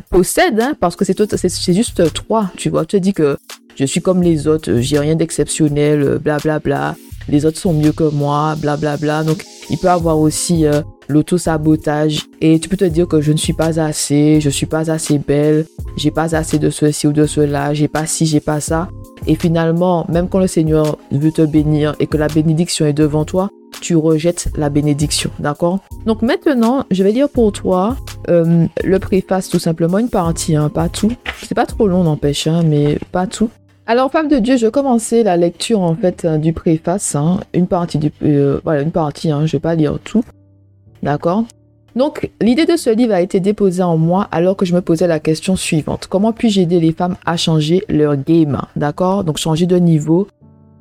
possèdes, 0.09 0.59
hein, 0.59 0.75
parce 0.79 0.95
que 0.95 1.05
c'est 1.05 1.73
juste 1.73 2.13
toi, 2.13 2.51
tu 2.57 2.69
vois. 2.69 2.85
Tu 2.85 2.97
te 2.97 2.97
dis 2.97 3.13
que 3.13 3.37
je 3.75 3.85
suis 3.85 4.01
comme 4.01 4.23
les 4.23 4.47
autres, 4.47 4.79
j'ai 4.79 4.97
rien 4.99 5.15
d'exceptionnel, 5.15 6.17
blablabla. 6.17 6.59
Bla, 6.59 6.59
bla. 6.59 6.95
Les 7.27 7.45
autres 7.45 7.57
sont 7.57 7.73
mieux 7.73 7.91
que 7.91 8.03
moi, 8.03 8.55
blablabla. 8.55 8.97
Bla, 8.97 9.21
bla. 9.21 9.23
Donc, 9.23 9.43
il 9.69 9.77
peut 9.77 9.89
avoir 9.89 10.19
aussi 10.19 10.65
euh, 10.65 10.81
l'auto-sabotage 11.07 12.25
et 12.41 12.59
tu 12.59 12.69
peux 12.69 12.77
te 12.77 12.85
dire 12.85 13.07
que 13.07 13.21
je 13.21 13.31
ne 13.31 13.37
suis 13.37 13.53
pas 13.53 13.79
assez, 13.79 14.39
je 14.41 14.49
suis 14.49 14.65
pas 14.65 14.91
assez 14.91 15.17
belle, 15.17 15.65
j'ai 15.97 16.11
pas 16.11 16.35
assez 16.35 16.59
de 16.59 16.69
ceci 16.69 17.07
ou 17.07 17.13
de 17.13 17.25
cela, 17.25 17.73
j'ai 17.73 17.87
pas 17.87 18.05
ci, 18.05 18.25
j'ai 18.25 18.39
pas 18.39 18.59
ça. 18.59 18.89
Et 19.27 19.35
finalement, 19.35 20.05
même 20.09 20.29
quand 20.29 20.39
le 20.39 20.47
Seigneur 20.47 20.97
veut 21.11 21.31
te 21.31 21.41
bénir 21.41 21.95
et 21.99 22.07
que 22.07 22.17
la 22.17 22.27
bénédiction 22.27 22.85
est 22.85 22.93
devant 22.93 23.25
toi, 23.25 23.49
tu 23.81 23.95
rejettes 23.95 24.49
la 24.55 24.69
bénédiction, 24.69 25.31
d'accord? 25.39 25.79
Donc 26.05 26.21
maintenant, 26.21 26.85
je 26.91 27.03
vais 27.03 27.11
lire 27.11 27.29
pour 27.29 27.51
toi 27.51 27.97
euh, 28.29 28.65
le 28.83 28.99
préface, 28.99 29.49
tout 29.49 29.59
simplement 29.59 29.97
une 29.97 30.09
partie, 30.09 30.55
hein, 30.55 30.69
pas 30.69 30.89
tout. 30.89 31.11
C'est 31.43 31.55
pas 31.55 31.65
trop 31.65 31.87
long, 31.87 32.03
n'empêche, 32.03 32.47
hein, 32.47 32.63
mais 32.65 32.97
pas 33.11 33.27
tout. 33.27 33.49
Alors, 33.87 34.11
femme 34.11 34.27
de 34.27 34.37
Dieu, 34.37 34.57
je 34.57 34.65
commencer 34.65 35.21
la 35.21 35.37
lecture 35.37 35.81
en 35.81 35.93
fait 35.93 36.25
euh, 36.25 36.37
du 36.39 36.53
préface, 36.53 37.15
hein, 37.15 37.41
une 37.53 37.67
partie 37.67 37.99
du, 37.99 38.11
euh, 38.23 38.59
voilà, 38.63 38.81
une 38.81 38.91
partie, 38.91 39.29
hein, 39.29 39.45
je 39.45 39.51
vais 39.51 39.59
pas 39.59 39.75
lire 39.75 39.99
tout, 40.03 40.23
d'accord? 41.03 41.43
Donc, 41.95 42.31
l'idée 42.41 42.65
de 42.65 42.77
ce 42.77 42.89
livre 42.89 43.13
a 43.13 43.21
été 43.21 43.39
déposée 43.39 43.83
en 43.83 43.95
moi 43.95 44.27
alors 44.31 44.57
que 44.57 44.65
je 44.65 44.73
me 44.73 44.81
posais 44.81 45.05
la 45.05 45.19
question 45.19 45.55
suivante. 45.55 46.07
Comment 46.09 46.33
puis-je 46.33 46.61
aider 46.61 46.79
les 46.79 46.93
femmes 46.93 47.15
à 47.27 47.37
changer 47.37 47.83
leur 47.87 48.17
game? 48.17 48.59
D'accord? 48.75 49.23
Donc, 49.23 49.37
changer 49.37 49.67
de 49.67 49.77
niveau, 49.77 50.27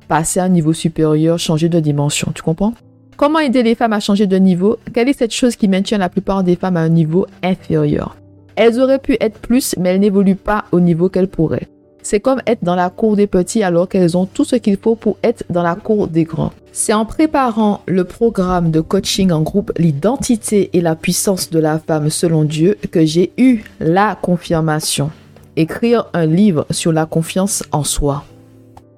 passer 0.07 0.39
à 0.39 0.45
un 0.45 0.49
niveau 0.49 0.73
supérieur, 0.73 1.37
changer 1.37 1.69
de 1.69 1.79
dimension. 1.79 2.31
Tu 2.33 2.41
comprends? 2.41 2.73
Comment 3.17 3.39
aider 3.39 3.61
les 3.61 3.75
femmes 3.75 3.93
à 3.93 3.99
changer 3.99 4.25
de 4.25 4.37
niveau? 4.37 4.77
Quelle 4.93 5.09
est 5.09 5.17
cette 5.17 5.33
chose 5.33 5.55
qui 5.55 5.67
maintient 5.67 5.99
la 5.99 6.09
plupart 6.09 6.43
des 6.43 6.55
femmes 6.55 6.75
à 6.75 6.81
un 6.81 6.89
niveau 6.89 7.27
inférieur? 7.43 8.17
Elles 8.55 8.81
auraient 8.81 8.99
pu 8.99 9.15
être 9.21 9.39
plus, 9.39 9.75
mais 9.79 9.89
elles 9.89 10.01
n'évoluent 10.01 10.35
pas 10.35 10.65
au 10.71 10.79
niveau 10.79 11.07
qu'elles 11.07 11.29
pourraient. 11.29 11.67
C'est 12.05 12.19
comme 12.19 12.39
être 12.45 12.63
dans 12.63 12.75
la 12.75 12.91
cour 12.91 13.15
des 13.15 13.25
petits 13.25 13.63
alors 13.63 13.89
qu'elles 13.89 14.15
ont 14.15 14.27
tout 14.27 14.43
ce 14.43 14.57
qu'il 14.57 14.77
faut 14.77 14.93
pour 14.93 15.17
être 15.23 15.43
dans 15.49 15.63
la 15.63 15.73
cour 15.73 16.07
des 16.07 16.23
grands. 16.23 16.51
C'est 16.71 16.93
en 16.93 17.03
préparant 17.03 17.81
le 17.87 18.03
programme 18.03 18.69
de 18.69 18.79
coaching 18.79 19.31
en 19.31 19.41
groupe 19.41 19.71
L'identité 19.79 20.69
et 20.73 20.81
la 20.81 20.95
puissance 20.95 21.49
de 21.49 21.57
la 21.57 21.79
femme 21.79 22.11
selon 22.11 22.43
Dieu 22.43 22.77
que 22.91 23.03
j'ai 23.03 23.31
eu 23.39 23.63
la 23.79 24.15
confirmation. 24.21 25.09
Écrire 25.55 26.05
un 26.13 26.27
livre 26.27 26.67
sur 26.69 26.91
la 26.91 27.07
confiance 27.07 27.63
en 27.71 27.83
soi. 27.83 28.23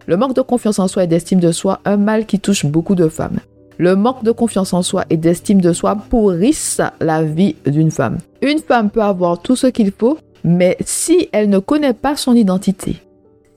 Le 0.06 0.18
manque 0.18 0.36
de 0.36 0.42
confiance 0.42 0.80
en 0.80 0.90
soi 0.90 1.06
et 1.06 1.08
d'estime 1.08 1.40
de 1.40 1.54
soi, 1.54 1.80
un 1.86 1.96
mal 1.96 2.26
qui 2.26 2.42
touche 2.42 2.66
beaucoup 2.66 2.96
de 2.96 3.08
femmes. 3.08 3.40
Le 3.78 3.96
manque 3.96 4.24
de 4.26 4.32
confiance 4.32 4.74
en 4.74 4.82
soi 4.82 5.06
et 5.10 5.16
d'estime 5.16 5.62
de 5.62 5.72
soi 5.72 5.96
pourrissent 6.10 6.82
la 7.00 7.24
vie 7.24 7.56
d'une 7.66 7.92
femme. 7.92 8.18
Une 8.42 8.60
femme 8.60 8.90
peut 8.90 9.02
avoir 9.02 9.40
tout 9.40 9.56
ce 9.56 9.68
qu'il 9.68 9.92
faut, 9.92 10.18
mais 10.48 10.78
si 10.86 11.28
elle 11.34 11.50
ne 11.50 11.60
connaît 11.60 11.94
pas 11.94 12.16
son 12.16 12.34
identité, 12.34 12.96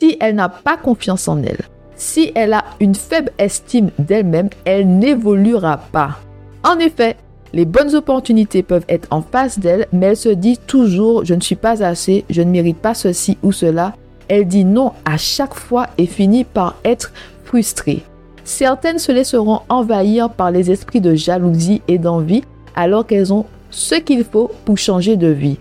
si 0.00 0.16
elle 0.20 0.35
n'a 0.35 0.49
pas 0.49 0.76
confiance 0.76 1.28
en 1.28 1.40
elle, 1.42 1.61
si 1.94 2.32
elle 2.35 2.52
a 2.52 2.64
une 2.80 2.97
faible 2.97 3.30
estime 3.38 3.90
d'elle-même, 3.99 4.49
elle 4.64 4.99
n'évoluera 4.99 5.78
pas. 5.92 6.18
En 6.64 6.78
effet, 6.78 7.16
les 7.52 7.64
bonnes 7.64 7.94
opportunités 7.94 8.64
peuvent 8.64 8.85
être 8.88 9.06
en 9.12 9.23
face 9.23 9.59
d'elle, 9.59 9.87
mais 9.92 10.06
elle 10.06 10.16
se 10.16 10.30
dit 10.30 10.59
toujours 10.66 11.25
je 11.25 11.35
ne 11.35 11.40
suis 11.40 11.54
pas 11.54 11.85
assez, 11.85 12.25
je 12.28 12.42
ne 12.42 12.50
mérite 12.50 12.78
pas 12.78 12.94
ceci 12.94 13.38
ou 13.42 13.52
cela. 13.52 13.94
Elle 14.28 14.49
dit 14.49 14.64
non 14.64 14.92
à 15.04 15.16
chaque 15.16 15.54
fois 15.54 15.87
et 15.97 16.06
finit 16.06 16.44
par 16.44 16.76
être 16.85 17.12
frustrée. 17.44 18.02
Certaines 18.42 18.99
se 18.99 19.12
laisseront 19.12 19.61
envahir 19.68 20.30
par 20.30 20.50
les 20.50 20.73
esprits 20.73 21.00
de 21.00 21.14
jalousie 21.14 21.82
et 21.87 21.99
d'envie 21.99 22.42
alors 22.75 23.06
qu'elles 23.06 23.32
ont 23.32 23.47
ce 23.70 23.94
qu'il 23.94 24.25
faut 24.25 24.50
pour 24.64 24.76
changer 24.76 25.16
de 25.16 25.28
vie. 25.28 25.59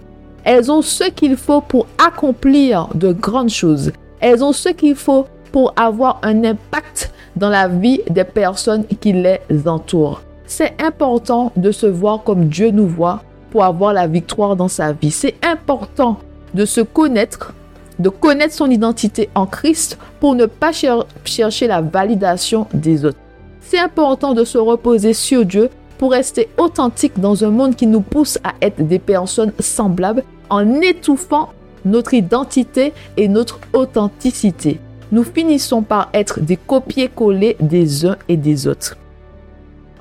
Elles 0.52 0.72
ont 0.72 0.82
ce 0.82 1.04
qu'il 1.04 1.38
faut 1.38 1.62
pour 1.62 1.86
accomplir 2.04 2.88
de 2.96 3.14
grandes 3.14 3.52
choses. 3.52 3.92
Elles 4.20 4.44
ont 4.44 4.52
ce 4.52 4.70
qu'il 4.70 4.96
faut 4.96 5.28
pour 5.52 5.76
avoir 5.76 6.20
un 6.24 6.44
impact 6.44 7.14
dans 7.36 7.50
la 7.50 7.68
vie 7.68 8.02
des 8.10 8.24
personnes 8.24 8.84
qui 9.00 9.14
les 9.14 9.38
entourent. 9.68 10.24
C'est 10.48 10.74
important 10.82 11.52
de 11.56 11.72
se 11.72 11.86
voir 11.86 12.24
comme 12.24 12.46
Dieu 12.46 12.72
nous 12.72 12.88
voit 12.88 13.22
pour 13.52 13.64
avoir 13.64 13.94
la 13.94 14.08
victoire 14.08 14.56
dans 14.56 14.68
sa 14.68 14.92
vie. 14.92 15.12
C'est 15.12 15.36
important 15.46 16.18
de 16.56 16.66
se 16.66 16.82
connaître, 16.82 17.54
de 18.00 18.10
connaître 18.10 18.56
son 18.56 18.72
identité 18.72 19.30
en 19.36 19.46
Christ 19.46 20.00
pour 20.20 20.34
ne 20.34 20.48
pas 20.48 20.72
chercher 21.26 21.68
la 21.68 21.82
validation 21.82 22.66
des 22.74 23.06
autres. 23.06 23.20
C'est 23.62 23.78
important 23.78 24.34
de 24.34 24.44
se 24.44 24.58
reposer 24.58 25.14
sur 25.14 25.46
Dieu 25.46 25.70
pour 26.00 26.14
rester 26.14 26.50
authentique 26.58 27.20
dans 27.20 27.44
un 27.44 27.52
monde 27.52 27.76
qui 27.76 27.86
nous 27.86 28.02
pousse 28.02 28.40
à 28.44 28.54
être 28.64 28.82
des 28.82 28.98
personnes 28.98 29.54
semblables 29.60 30.24
en 30.50 30.82
étouffant 30.82 31.50
notre 31.86 32.14
identité 32.14 32.94
et 33.18 33.28
notre 33.28 33.60
authenticité. 33.74 34.80
Nous 35.12 35.24
finissons 35.24 35.82
par 35.82 36.10
être 36.14 36.40
des 36.40 36.58
copier-coller 36.58 37.58
des 37.60 38.06
uns 38.06 38.18
et 38.28 38.38
des 38.38 38.68
autres. 38.68 38.98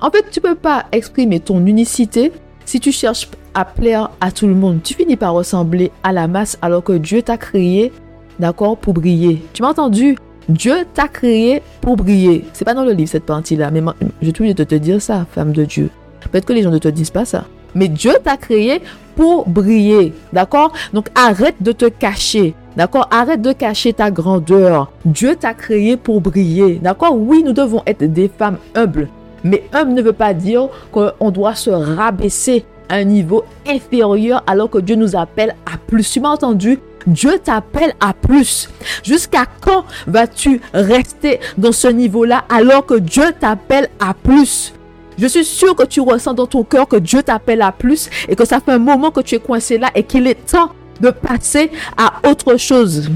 En 0.01 0.11
fait, 0.11 0.25
tu 0.31 0.39
ne 0.39 0.49
peux 0.49 0.55
pas 0.55 0.85
exprimer 0.91 1.39
ton 1.39 1.65
unicité 1.65 2.31
si 2.65 2.79
tu 2.79 2.91
cherches 2.91 3.29
à 3.53 3.65
plaire 3.65 4.11
à 4.21 4.31
tout 4.31 4.47
le 4.47 4.53
monde. 4.53 4.81
Tu 4.83 4.93
finis 4.93 5.15
par 5.15 5.33
ressembler 5.33 5.91
à 6.03 6.13
la 6.13 6.27
masse 6.27 6.57
alors 6.61 6.83
que 6.83 6.93
Dieu 6.93 7.21
t'a 7.21 7.37
créé, 7.37 7.91
d'accord, 8.39 8.77
pour 8.77 8.93
briller. 8.93 9.41
Tu 9.53 9.63
m'as 9.63 9.69
entendu? 9.69 10.15
Dieu 10.47 10.85
t'a 10.93 11.07
créé 11.07 11.61
pour 11.81 11.95
briller. 11.95 12.45
C'est 12.53 12.65
pas 12.65 12.73
dans 12.73 12.85
le 12.85 12.93
livre 12.93 13.09
cette 13.09 13.25
partie-là, 13.25 13.71
mais 13.71 13.81
je 14.21 14.31
t'oublie 14.31 14.53
de 14.53 14.63
te 14.63 14.75
dire 14.75 15.01
ça, 15.01 15.25
femme 15.31 15.51
de 15.51 15.65
Dieu. 15.65 15.89
Peut-être 16.31 16.45
que 16.45 16.53
les 16.53 16.63
gens 16.63 16.71
ne 16.71 16.77
te 16.77 16.87
disent 16.87 17.11
pas 17.11 17.25
ça. 17.25 17.45
Mais 17.75 17.87
Dieu 17.87 18.13
t'a 18.23 18.37
créé 18.37 18.81
pour 19.15 19.47
briller. 19.47 20.13
D'accord? 20.31 20.71
Donc 20.93 21.07
arrête 21.15 21.55
de 21.61 21.71
te 21.71 21.85
cacher. 21.85 22.53
D'accord? 22.77 23.07
Arrête 23.11 23.41
de 23.41 23.51
cacher 23.51 23.93
ta 23.93 24.11
grandeur. 24.11 24.91
Dieu 25.05 25.35
t'a 25.35 25.53
créé 25.53 25.97
pour 25.97 26.21
briller. 26.21 26.79
D'accord? 26.81 27.15
Oui, 27.17 27.43
nous 27.43 27.53
devons 27.53 27.83
être 27.85 28.03
des 28.05 28.29
femmes 28.29 28.57
humbles. 28.75 29.09
Mais 29.43 29.63
humble 29.73 29.93
ne 29.93 30.01
veut 30.01 30.13
pas 30.13 30.33
dire 30.33 30.69
qu'on 30.91 31.31
doit 31.31 31.55
se 31.55 31.69
rabaisser 31.69 32.65
à 32.89 32.95
un 32.95 33.03
niveau 33.03 33.43
inférieur 33.67 34.43
alors 34.47 34.69
que 34.69 34.79
Dieu 34.79 34.95
nous 34.95 35.15
appelle 35.15 35.55
à 35.65 35.77
plus. 35.77 36.09
Tu 36.11 36.19
m'as 36.19 36.29
entendu? 36.29 36.79
Dieu 37.07 37.39
t'appelle 37.43 37.93
à 37.99 38.13
plus. 38.13 38.69
Jusqu'à 39.03 39.45
quand 39.61 39.85
vas-tu 40.07 40.61
rester 40.73 41.39
dans 41.57 41.71
ce 41.71 41.87
niveau-là 41.87 42.43
alors 42.49 42.85
que 42.85 42.95
Dieu 42.95 43.23
t'appelle 43.39 43.89
à 43.99 44.13
plus? 44.13 44.73
Je 45.19 45.27
suis 45.27 45.43
sûr 45.43 45.75
que 45.75 45.83
tu 45.83 45.99
ressens 45.99 46.33
dans 46.33 46.47
ton 46.47 46.63
cœur 46.63 46.87
que 46.87 46.95
Dieu 46.95 47.21
t'appelle 47.21 47.61
à 47.61 47.71
plus 47.71 48.09
et 48.27 48.35
que 48.35 48.45
ça 48.45 48.59
fait 48.59 48.71
un 48.71 48.79
moment 48.79 49.11
que 49.11 49.19
tu 49.19 49.35
es 49.35 49.39
coincé 49.39 49.77
là 49.77 49.91
et 49.93 50.03
qu'il 50.03 50.25
est 50.27 50.45
temps 50.45 50.71
de 51.01 51.09
passer 51.09 51.71
à 51.97 52.27
autre 52.29 52.57
chose. 52.57 53.09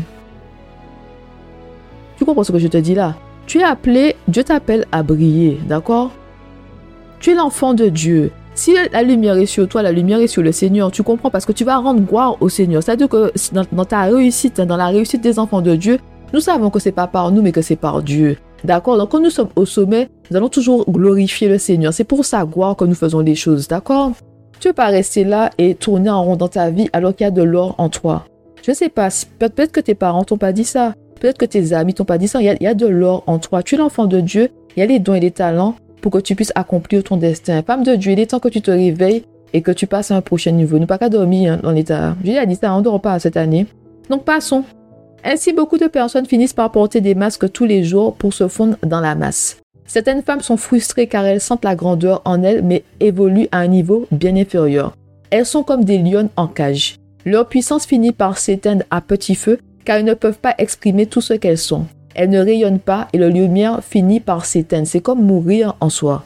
Tu 2.17 2.25
comprends 2.25 2.43
ce 2.43 2.51
que 2.51 2.59
je 2.59 2.67
te 2.67 2.77
dis 2.77 2.93
là? 2.93 3.15
Tu 3.45 3.59
es 3.59 3.63
appelé, 3.63 4.15
Dieu 4.27 4.43
t'appelle 4.43 4.85
à 4.91 5.03
briller, 5.03 5.59
d'accord? 5.65 6.11
Tu 7.19 7.31
es 7.31 7.35
l'enfant 7.35 7.73
de 7.73 7.87
Dieu. 7.87 8.31
Si 8.55 8.73
la 8.91 9.01
lumière 9.01 9.37
est 9.37 9.45
sur 9.45 9.67
toi, 9.67 9.81
la 9.81 9.91
lumière 9.91 10.19
est 10.19 10.27
sur 10.27 10.43
le 10.43 10.51
Seigneur, 10.51 10.91
tu 10.91 11.03
comprends? 11.03 11.29
Parce 11.29 11.45
que 11.45 11.51
tu 11.51 11.63
vas 11.63 11.77
rendre 11.77 12.01
gloire 12.01 12.37
au 12.41 12.49
Seigneur. 12.49 12.83
C'est-à-dire 12.83 13.09
que 13.09 13.31
dans, 13.71 13.85
ta 13.85 14.03
réussite, 14.03 14.61
dans 14.61 14.77
la 14.77 14.87
réussite 14.87 15.21
des 15.21 15.39
enfants 15.39 15.61
de 15.61 15.75
Dieu, 15.75 15.99
nous 16.33 16.39
savons 16.39 16.69
que 16.69 16.79
c'est 16.79 16.91
pas 16.91 17.07
par 17.07 17.31
nous, 17.31 17.41
mais 17.41 17.51
que 17.51 17.61
c'est 17.61 17.75
par 17.75 18.03
Dieu. 18.03 18.37
D'accord? 18.63 18.97
Donc 18.97 19.09
quand 19.09 19.19
nous 19.19 19.29
sommes 19.29 19.49
au 19.55 19.65
sommet, 19.65 20.09
nous 20.29 20.37
allons 20.37 20.49
toujours 20.49 20.89
glorifier 20.89 21.47
le 21.47 21.57
Seigneur. 21.57 21.93
C'est 21.93 22.03
pour 22.03 22.25
sa 22.25 22.45
gloire 22.45 22.75
que 22.75 22.85
nous 22.85 22.95
faisons 22.95 23.19
les 23.19 23.35
choses. 23.35 23.67
D'accord? 23.67 24.11
Tu 24.59 24.67
ne 24.67 24.71
peux 24.71 24.75
pas 24.75 24.87
rester 24.87 25.23
là 25.23 25.49
et 25.57 25.75
tourner 25.75 26.09
en 26.09 26.23
rond 26.23 26.35
dans 26.35 26.47
ta 26.47 26.69
vie 26.69 26.89
alors 26.93 27.15
qu'il 27.15 27.25
y 27.25 27.27
a 27.27 27.31
de 27.31 27.43
l'or 27.43 27.75
en 27.77 27.89
toi. 27.89 28.25
Je 28.63 28.71
ne 28.71 28.75
sais 28.75 28.89
pas, 28.89 29.09
peut-être 29.39 29.73
que 29.73 29.81
tes 29.81 29.95
parents 29.95 30.23
t'ont 30.23 30.37
pas 30.37 30.53
dit 30.53 30.63
ça. 30.63 30.93
Peut-être 31.19 31.37
que 31.37 31.45
tes 31.45 31.73
amis 31.73 31.93
t'ont 31.93 32.05
pas 32.05 32.17
dit 32.17 32.27
ça. 32.27 32.41
Il 32.41 32.57
y, 32.59 32.67
a, 32.67 32.73
de 32.73 32.87
l'or 32.87 33.23
en 33.27 33.39
toi. 33.39 33.61
Tu 33.61 33.75
es 33.75 33.77
l'enfant 33.77 34.05
de 34.05 34.21
Dieu. 34.21 34.49
Il 34.75 34.79
y 34.79 34.83
a 34.83 34.85
les 34.85 34.99
dons 34.99 35.13
et 35.13 35.19
les 35.19 35.31
talents 35.31 35.75
pour 36.01 36.11
que 36.11 36.17
tu 36.17 36.35
puisses 36.35 36.51
accomplir 36.55 37.03
ton 37.03 37.17
destin. 37.17 37.61
Femme 37.61 37.83
de 37.83 37.95
Dieu, 37.95 38.13
il 38.13 38.19
est 38.19 38.27
temps 38.27 38.39
que 38.39 38.49
tu 38.49 38.61
te 38.61 38.71
réveilles 38.71 39.23
et 39.53 39.61
que 39.61 39.71
tu 39.71 39.87
passes 39.87 40.11
à 40.11 40.15
un 40.15 40.21
prochain 40.21 40.51
niveau. 40.51 40.79
Ne 40.79 40.85
pas 40.85 40.97
qu'à 40.97 41.09
dormir 41.09 41.53
hein, 41.53 41.59
dans 41.61 41.71
l'état. 41.71 42.15
J'ai 42.23 42.45
dit 42.45 42.55
ça, 42.55 42.73
on 42.73 42.79
ne 42.79 42.83
dort 42.83 43.01
pas 43.01 43.19
cette 43.19 43.37
année. 43.37 43.67
Donc 44.09 44.23
passons. 44.23 44.63
Ainsi, 45.23 45.53
beaucoup 45.53 45.77
de 45.77 45.87
personnes 45.87 46.25
finissent 46.25 46.53
par 46.53 46.71
porter 46.71 46.99
des 46.99 47.15
masques 47.15 47.51
tous 47.51 47.65
les 47.65 47.83
jours 47.83 48.15
pour 48.15 48.33
se 48.33 48.47
fondre 48.47 48.77
dans 48.83 48.99
la 48.99 49.15
masse. 49.15 49.57
Certaines 49.85 50.23
femmes 50.23 50.41
sont 50.41 50.57
frustrées 50.57 51.07
car 51.07 51.25
elles 51.25 51.41
sentent 51.41 51.65
la 51.65 51.75
grandeur 51.75 52.21
en 52.25 52.43
elles 52.43 52.63
mais 52.63 52.83
évoluent 52.99 53.47
à 53.51 53.59
un 53.59 53.67
niveau 53.67 54.07
bien 54.11 54.35
inférieur. 54.35 54.95
Elles 55.29 55.45
sont 55.45 55.63
comme 55.63 55.83
des 55.83 55.97
lions 55.97 56.29
en 56.35 56.47
cage. 56.47 56.95
Leur 57.25 57.47
puissance 57.47 57.85
finit 57.85 58.11
par 58.11 58.37
s'éteindre 58.37 58.83
à 58.91 59.01
petit 59.01 59.35
feu 59.35 59.59
car 59.85 59.97
elles 59.97 60.05
ne 60.05 60.13
peuvent 60.13 60.39
pas 60.39 60.55
exprimer 60.57 61.05
tout 61.05 61.21
ce 61.21 61.33
qu'elles 61.33 61.57
sont. 61.57 61.85
Elle 62.15 62.29
ne 62.29 62.39
rayonne 62.39 62.79
pas 62.79 63.07
et 63.13 63.17
la 63.17 63.29
lumière 63.29 63.83
finit 63.83 64.19
par 64.19 64.45
s'éteindre. 64.45 64.87
C'est 64.87 65.01
comme 65.01 65.23
mourir 65.23 65.75
en 65.79 65.89
soi. 65.89 66.23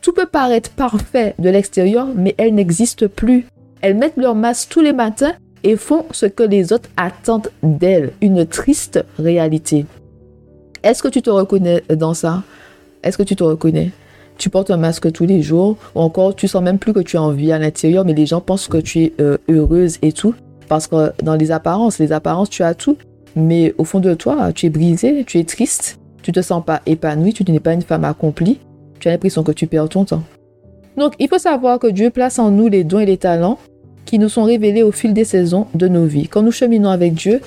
Tout 0.00 0.12
peut 0.12 0.26
paraître 0.26 0.70
parfait 0.70 1.34
de 1.38 1.48
l'extérieur, 1.48 2.08
mais 2.14 2.34
elles 2.36 2.54
n'existent 2.54 3.06
plus. 3.08 3.46
Elles 3.80 3.96
mettent 3.96 4.16
leur 4.16 4.34
masque 4.34 4.68
tous 4.70 4.80
les 4.80 4.92
matins 4.92 5.32
et 5.64 5.76
font 5.76 6.04
ce 6.12 6.26
que 6.26 6.42
les 6.42 6.72
autres 6.72 6.90
attendent 6.96 7.50
d'elles. 7.62 8.12
Une 8.20 8.46
triste 8.46 9.04
réalité. 9.18 9.86
Est-ce 10.82 11.02
que 11.02 11.08
tu 11.08 11.22
te 11.22 11.30
reconnais 11.30 11.82
dans 11.88 12.14
ça? 12.14 12.42
Est-ce 13.02 13.18
que 13.18 13.22
tu 13.22 13.34
te 13.34 13.42
reconnais? 13.42 13.90
Tu 14.36 14.50
portes 14.50 14.70
un 14.70 14.76
masque 14.76 15.10
tous 15.12 15.26
les 15.26 15.42
jours, 15.42 15.76
ou 15.94 16.00
encore 16.00 16.36
tu 16.36 16.48
sens 16.48 16.62
même 16.62 16.78
plus 16.78 16.92
que 16.92 17.00
tu 17.00 17.16
es 17.16 17.18
en 17.18 17.30
vie 17.30 17.52
à 17.52 17.58
l'intérieur, 17.58 18.04
mais 18.04 18.12
les 18.14 18.26
gens 18.26 18.40
pensent 18.40 18.68
que 18.68 18.78
tu 18.78 19.04
es 19.04 19.12
euh, 19.20 19.38
heureuse 19.48 19.98
et 20.02 20.12
tout. 20.12 20.34
Parce 20.68 20.86
que 20.86 21.12
dans 21.22 21.34
les 21.34 21.50
apparences, 21.50 21.98
les 21.98 22.12
apparences, 22.12 22.50
tu 22.50 22.62
as 22.62 22.74
tout. 22.74 22.96
Mais 23.36 23.74
au 23.78 23.84
fond 23.84 24.00
de 24.00 24.14
toi, 24.14 24.52
tu 24.52 24.66
es 24.66 24.70
brisé, 24.70 25.24
tu 25.24 25.38
es 25.38 25.44
triste, 25.44 25.98
tu 26.22 26.32
te 26.32 26.40
sens 26.40 26.64
pas 26.64 26.82
épanoui, 26.86 27.32
tu 27.32 27.50
n'es 27.50 27.60
pas 27.60 27.72
une 27.72 27.82
femme 27.82 28.04
accomplie, 28.04 28.58
tu 29.00 29.08
as 29.08 29.12
l'impression 29.12 29.42
que 29.42 29.52
tu 29.52 29.66
perds 29.66 29.88
ton 29.88 30.04
temps. 30.04 30.22
Donc, 30.96 31.14
il 31.18 31.28
faut 31.28 31.38
savoir 31.38 31.78
que 31.78 31.88
Dieu 31.88 32.10
place 32.10 32.38
en 32.38 32.50
nous 32.50 32.68
les 32.68 32.84
dons 32.84 33.00
et 33.00 33.06
les 33.06 33.16
talents 33.16 33.58
qui 34.04 34.18
nous 34.18 34.28
sont 34.28 34.44
révélés 34.44 34.82
au 34.82 34.92
fil 34.92 35.14
des 35.14 35.24
saisons 35.24 35.66
de 35.74 35.88
nos 35.88 36.04
vies. 36.04 36.28
Quand 36.28 36.42
nous 36.42 36.52
cheminons 36.52 36.90
avec 36.90 37.14
Dieu, 37.14 37.40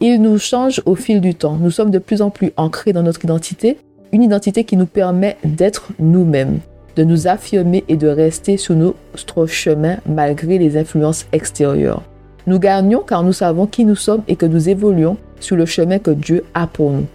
il 0.00 0.22
nous 0.22 0.38
change 0.38 0.80
au 0.86 0.94
fil 0.94 1.20
du 1.20 1.34
temps. 1.34 1.56
Nous 1.60 1.70
sommes 1.70 1.90
de 1.90 1.98
plus 1.98 2.22
en 2.22 2.30
plus 2.30 2.52
ancrés 2.56 2.92
dans 2.92 3.02
notre 3.02 3.24
identité, 3.24 3.78
une 4.12 4.22
identité 4.22 4.64
qui 4.64 4.76
nous 4.76 4.86
permet 4.86 5.36
d'être 5.44 5.88
nous-mêmes, 5.98 6.60
de 6.96 7.04
nous 7.04 7.26
affirmer 7.26 7.84
et 7.88 7.96
de 7.96 8.08
rester 8.08 8.56
sur 8.56 8.74
notre 8.74 9.46
chemin 9.46 9.96
malgré 10.06 10.58
les 10.58 10.76
influences 10.76 11.26
extérieures. 11.32 12.02
Nous 12.46 12.58
gagnons 12.58 13.00
car 13.00 13.24
nous 13.24 13.32
savons 13.32 13.66
qui 13.66 13.84
nous 13.84 13.96
sommes 13.96 14.22
et 14.28 14.36
que 14.36 14.46
nous 14.46 14.68
évoluons 14.68 15.16
sur 15.40 15.56
le 15.56 15.66
chemin 15.66 15.98
que 15.98 16.12
Dieu 16.12 16.44
a 16.54 16.66
pour 16.66 16.90
nous. 16.90 17.06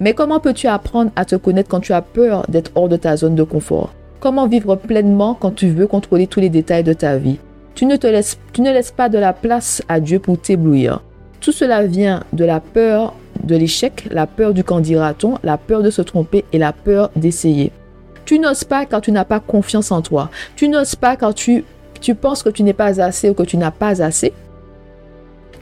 Mais 0.00 0.14
comment 0.14 0.40
peux-tu 0.40 0.66
apprendre 0.66 1.12
à 1.14 1.24
te 1.24 1.36
connaître 1.36 1.68
quand 1.68 1.80
tu 1.80 1.92
as 1.92 2.02
peur 2.02 2.44
d'être 2.48 2.72
hors 2.74 2.88
de 2.88 2.96
ta 2.96 3.16
zone 3.16 3.36
de 3.36 3.44
confort? 3.44 3.94
Comment 4.18 4.48
vivre 4.48 4.74
pleinement 4.74 5.34
quand 5.34 5.52
tu 5.52 5.68
veux 5.68 5.86
contrôler 5.86 6.26
tous 6.26 6.40
les 6.40 6.48
détails 6.48 6.84
de 6.84 6.92
ta 6.92 7.18
vie? 7.18 7.38
Tu 7.74 7.86
ne, 7.86 7.96
te 7.96 8.06
laisses, 8.06 8.38
tu 8.52 8.60
ne 8.60 8.72
laisses 8.72 8.90
pas 8.90 9.08
de 9.08 9.18
la 9.18 9.32
place 9.32 9.82
à 9.88 10.00
Dieu 10.00 10.18
pour 10.18 10.40
t'éblouir. 10.40 11.02
Tout 11.40 11.52
cela 11.52 11.84
vient 11.84 12.22
de 12.32 12.44
la 12.44 12.60
peur 12.60 13.14
de 13.42 13.56
l'échec, 13.56 14.06
la 14.10 14.26
peur 14.26 14.54
du 14.54 14.62
candidaton, 14.62 15.38
la 15.42 15.58
peur 15.58 15.82
de 15.82 15.90
se 15.90 16.02
tromper 16.02 16.44
et 16.52 16.58
la 16.58 16.72
peur 16.72 17.10
d'essayer. 17.16 17.72
Tu 18.24 18.38
n'oses 18.38 18.64
pas 18.64 18.86
quand 18.86 19.00
tu 19.00 19.10
n'as 19.10 19.24
pas 19.24 19.40
confiance 19.40 19.90
en 19.90 20.02
toi. 20.02 20.30
Tu 20.54 20.68
n'oses 20.68 20.94
pas 20.94 21.16
quand 21.16 21.32
tu, 21.32 21.64
tu 22.00 22.14
penses 22.14 22.42
que 22.42 22.50
tu 22.50 22.62
n'es 22.62 22.72
pas 22.72 23.00
assez 23.00 23.30
ou 23.30 23.34
que 23.34 23.42
tu 23.42 23.56
n'as 23.56 23.70
pas 23.70 24.02
assez. 24.02 24.32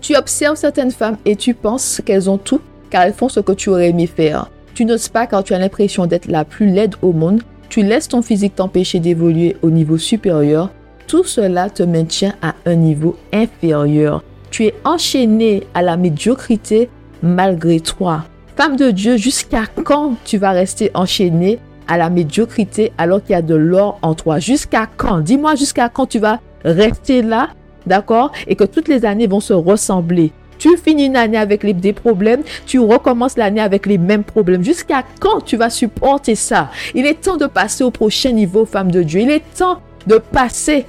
Tu 0.00 0.16
observes 0.16 0.56
certaines 0.56 0.90
femmes 0.90 1.16
et 1.24 1.36
tu 1.36 1.54
penses 1.54 2.02
qu'elles 2.04 2.28
ont 2.28 2.38
tout 2.38 2.60
car 2.90 3.02
elles 3.02 3.14
font 3.14 3.28
ce 3.28 3.40
que 3.40 3.52
tu 3.52 3.70
aurais 3.70 3.90
aimé 3.90 4.06
faire. 4.06 4.50
Tu 4.74 4.84
n'oses 4.84 5.08
pas 5.08 5.26
quand 5.26 5.42
tu 5.42 5.54
as 5.54 5.58
l'impression 5.58 6.06
d'être 6.06 6.26
la 6.26 6.44
plus 6.44 6.66
laide 6.66 6.94
au 7.02 7.12
monde. 7.12 7.42
Tu 7.68 7.82
laisses 7.82 8.08
ton 8.08 8.22
physique 8.22 8.56
t'empêcher 8.56 8.98
d'évoluer 8.98 9.56
au 9.62 9.70
niveau 9.70 9.96
supérieur. 9.96 10.70
Tout 11.10 11.24
cela 11.24 11.68
te 11.70 11.82
maintient 11.82 12.34
à 12.40 12.54
un 12.66 12.76
niveau 12.76 13.16
inférieur. 13.32 14.22
Tu 14.52 14.66
es 14.66 14.74
enchaîné 14.84 15.66
à 15.74 15.82
la 15.82 15.96
médiocrité 15.96 16.88
malgré 17.20 17.80
toi. 17.80 18.26
Femme 18.56 18.76
de 18.76 18.92
Dieu, 18.92 19.16
jusqu'à 19.16 19.64
quand 19.82 20.14
tu 20.24 20.38
vas 20.38 20.52
rester 20.52 20.92
enchaîné 20.94 21.58
à 21.88 21.98
la 21.98 22.10
médiocrité 22.10 22.92
alors 22.96 23.24
qu'il 23.24 23.32
y 23.32 23.34
a 23.34 23.42
de 23.42 23.56
l'or 23.56 23.98
en 24.02 24.14
toi? 24.14 24.38
Jusqu'à 24.38 24.86
quand? 24.96 25.18
Dis-moi 25.18 25.56
jusqu'à 25.56 25.88
quand 25.88 26.06
tu 26.06 26.20
vas 26.20 26.38
rester 26.64 27.22
là 27.22 27.48
d'accord 27.88 28.30
Et 28.46 28.54
que 28.54 28.62
toutes 28.62 28.86
les 28.86 29.04
années 29.04 29.26
vont 29.26 29.40
se 29.40 29.52
ressembler. 29.52 30.30
Tu 30.58 30.76
finis 30.76 31.06
une 31.06 31.16
année 31.16 31.38
avec 31.38 31.66
des 31.80 31.92
problèmes, 31.92 32.44
tu 32.66 32.78
recommences 32.78 33.36
l'année 33.36 33.60
avec 33.60 33.86
les 33.86 33.98
mêmes 33.98 34.22
problèmes. 34.22 34.62
Jusqu'à 34.62 35.02
quand 35.18 35.40
tu 35.44 35.56
vas 35.56 35.70
supporter 35.70 36.36
ça? 36.36 36.70
Il 36.94 37.04
est 37.04 37.20
temps 37.20 37.36
de 37.36 37.46
passer 37.46 37.82
au 37.82 37.90
prochain 37.90 38.30
niveau, 38.30 38.64
femme 38.64 38.92
de 38.92 39.02
Dieu. 39.02 39.22
Il 39.22 39.30
est 39.30 39.42
temps 39.56 39.80
de 40.06 40.18
passer 40.18 40.86